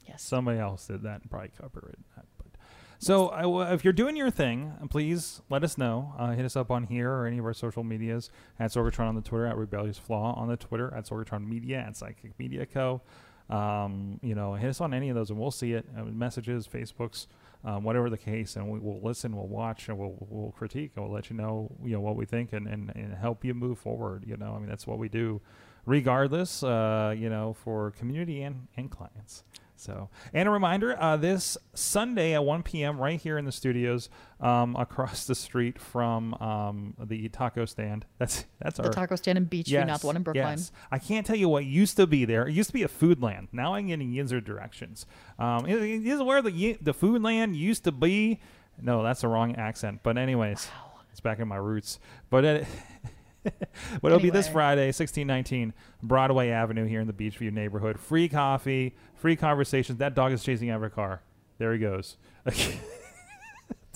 Yes. 0.08 0.22
Somebody 0.22 0.60
else 0.60 0.86
did 0.86 1.02
that 1.02 1.22
and 1.22 1.32
probably 1.32 1.50
copyrighted 1.60 2.04
that. 2.16 2.26
But 2.38 2.60
so 3.00 3.30
w 3.30 3.62
if 3.74 3.84
you're 3.84 3.94
doing 3.94 4.16
your 4.16 4.30
thing, 4.30 4.74
please 4.92 5.42
let 5.50 5.64
us 5.64 5.76
know. 5.76 6.14
Uh, 6.20 6.34
hit 6.34 6.46
us 6.46 6.56
up 6.56 6.70
on 6.70 6.84
here 6.84 7.12
or 7.12 7.26
any 7.26 7.40
of 7.40 7.46
our 7.46 7.54
social 7.56 7.84
medias 7.84 8.30
at 8.60 8.70
Sorgatron 8.70 9.08
on 9.08 9.16
the 9.16 9.22
Twitter, 9.22 9.48
at 9.48 9.58
Rebellious 9.58 9.98
Flaw 9.98 10.36
on 10.36 10.50
the 10.50 10.58
Twitter, 10.58 10.94
at 10.96 11.08
Sorgatron 11.08 11.48
Media, 11.48 11.80
at 11.80 11.98
Psychic 11.98 12.38
Media 12.38 12.68
Co. 12.68 13.02
Um, 13.50 14.20
you 14.22 14.36
know, 14.36 14.54
hit 14.54 14.70
us 14.70 14.80
on 14.80 14.94
any 14.94 15.10
of 15.10 15.16
those 15.16 15.32
and 15.32 15.40
we'll 15.40 15.50
see 15.50 15.74
it. 15.74 15.86
Uh, 15.98 16.04
messages, 16.04 16.68
Facebooks, 16.68 17.26
um, 17.64 17.84
whatever 17.84 18.10
the 18.10 18.18
case, 18.18 18.56
and 18.56 18.70
we 18.70 18.80
will 18.80 19.02
listen, 19.02 19.36
we'll 19.36 19.48
watch, 19.48 19.90
and 19.90 19.98
we'll, 19.98 20.16
we'll 20.30 20.52
critique, 20.52 20.92
and 20.96 21.04
we'll 21.04 21.14
let 21.14 21.30
you 21.30 21.36
know, 21.36 21.72
you 21.84 21.92
know, 21.92 22.00
what 22.00 22.16
we 22.16 22.26
think 22.26 22.54
and, 22.54 22.68
and, 22.68 22.92
and 22.96 23.14
help 23.16 23.44
you 23.44 23.54
move 23.54 23.80
forward. 23.80 24.24
You 24.26 24.38
know, 24.38 24.54
I 24.56 24.60
mean, 24.60 24.70
that's 24.70 24.88
what 24.88 24.98
we 24.98 25.10
do, 25.10 25.42
regardless. 25.86 26.64
Uh, 26.64 27.14
you 27.18 27.30
know, 27.30 27.54
for 27.54 27.92
community 27.92 28.44
and 28.44 28.68
and 28.78 28.90
clients. 28.90 29.44
So, 29.80 30.10
and 30.34 30.48
a 30.48 30.52
reminder: 30.52 31.02
uh, 31.02 31.16
this 31.18 31.58
Sunday 31.74 32.34
at 32.34 32.44
1 32.44 32.64
p.m. 32.64 33.00
right 33.00 33.20
here 33.20 33.38
in 33.38 33.46
the 33.46 33.52
studios, 33.52 34.10
um, 34.42 34.76
across 34.76 35.26
the 35.26 35.36
street 35.36 35.80
from 35.80 36.34
um, 36.36 36.94
the 37.00 37.30
taco 37.30 37.66
stand. 37.66 38.06
That's 38.18 38.46
that's 38.60 38.78
the 38.78 38.84
our 38.84 38.90
taco 38.92 39.16
stand 39.16 39.38
in 39.38 39.46
Beechview, 39.48 39.70
not 39.86 40.02
the 40.02 40.08
one 40.08 40.16
in 40.18 40.24
Brookline. 40.24 40.58
Yes. 40.58 40.72
I 40.92 41.00
can't 41.00 41.26
tell 41.26 41.38
you 41.38 41.48
what 41.48 41.66
used 41.66 41.96
to 41.98 42.06
be 42.08 42.26
there. 42.26 42.48
It 42.48 42.54
used 42.54 42.70
to 42.70 42.74
be 42.74 42.84
a 42.84 42.88
food 42.90 43.22
land. 43.22 43.48
Now 43.54 43.74
I'm 43.76 43.88
getting 43.88 44.12
Yinzer 44.12 44.44
directions. 44.44 45.06
Um, 45.38 45.66
it- 45.66 45.82
it 45.82 46.06
is 46.06 46.22
where 46.22 46.42
the 46.42 46.78
the 46.82 46.94
food 46.94 47.22
land 47.22 47.56
used 47.56 47.84
to 47.86 47.92
be. 47.92 48.40
No, 48.82 49.02
that's 49.04 49.22
the 49.22 49.28
wrong 49.30 49.56
accent. 49.56 50.02
But 50.04 50.18
anyways, 50.18 50.68
it's 51.12 51.20
back 51.22 51.40
in 51.40 51.48
my 51.48 51.56
roots. 51.58 52.00
But 52.30 52.44
it, 52.46 52.68
but 54.02 54.12
it'll 54.12 54.20
be 54.20 54.30
this 54.30 54.48
Friday, 54.48 54.88
1619 54.88 55.74
Broadway 56.04 56.50
Avenue 56.50 56.86
here 56.86 57.02
in 57.02 57.08
the 57.08 57.14
Beechview 57.14 57.52
neighborhood. 57.52 58.00
Free 58.00 58.28
coffee, 58.28 58.96
free 59.16 59.36
conversations. 59.36 60.00
That 60.00 60.16
dog 60.16 60.32
is 60.32 60.44
chasing 60.44 60.70
every 60.70 60.90
car. 60.90 61.22
There 61.58 61.74
he 61.74 61.80
goes. 61.80 62.18
it's, 62.46 62.78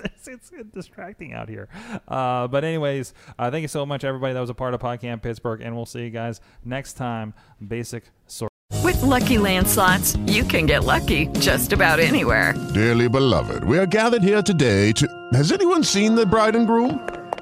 it's 0.27 0.51
distracting 0.73 1.33
out 1.33 1.49
here. 1.49 1.69
Uh, 2.07 2.47
but 2.47 2.63
anyways, 2.63 3.13
uh, 3.37 3.51
thank 3.51 3.61
you 3.61 3.67
so 3.67 3.85
much, 3.85 4.03
everybody 4.03 4.33
that 4.33 4.39
was 4.39 4.49
a 4.49 4.53
part 4.53 4.73
of 4.73 4.81
PodCamp 4.81 5.21
Pittsburgh, 5.21 5.61
and 5.61 5.75
we'll 5.75 5.85
see 5.85 6.03
you 6.03 6.09
guys 6.09 6.41
next 6.63 6.93
time. 6.93 7.33
Basic 7.65 8.03
sort. 8.27 8.51
With 8.83 9.01
Lucky 9.01 9.37
Land 9.37 9.67
slots, 9.67 10.17
you 10.25 10.43
can 10.43 10.65
get 10.65 10.83
lucky 10.83 11.27
just 11.39 11.73
about 11.73 11.99
anywhere. 11.99 12.53
Dearly 12.73 13.07
beloved, 13.07 13.63
we 13.63 13.77
are 13.77 13.85
gathered 13.85 14.23
here 14.23 14.41
today 14.41 14.91
to. 14.93 15.07
Has 15.33 15.51
anyone 15.51 15.83
seen 15.83 16.15
the 16.15 16.25
bride 16.25 16.55
and 16.55 16.67
groom? 16.67 17.22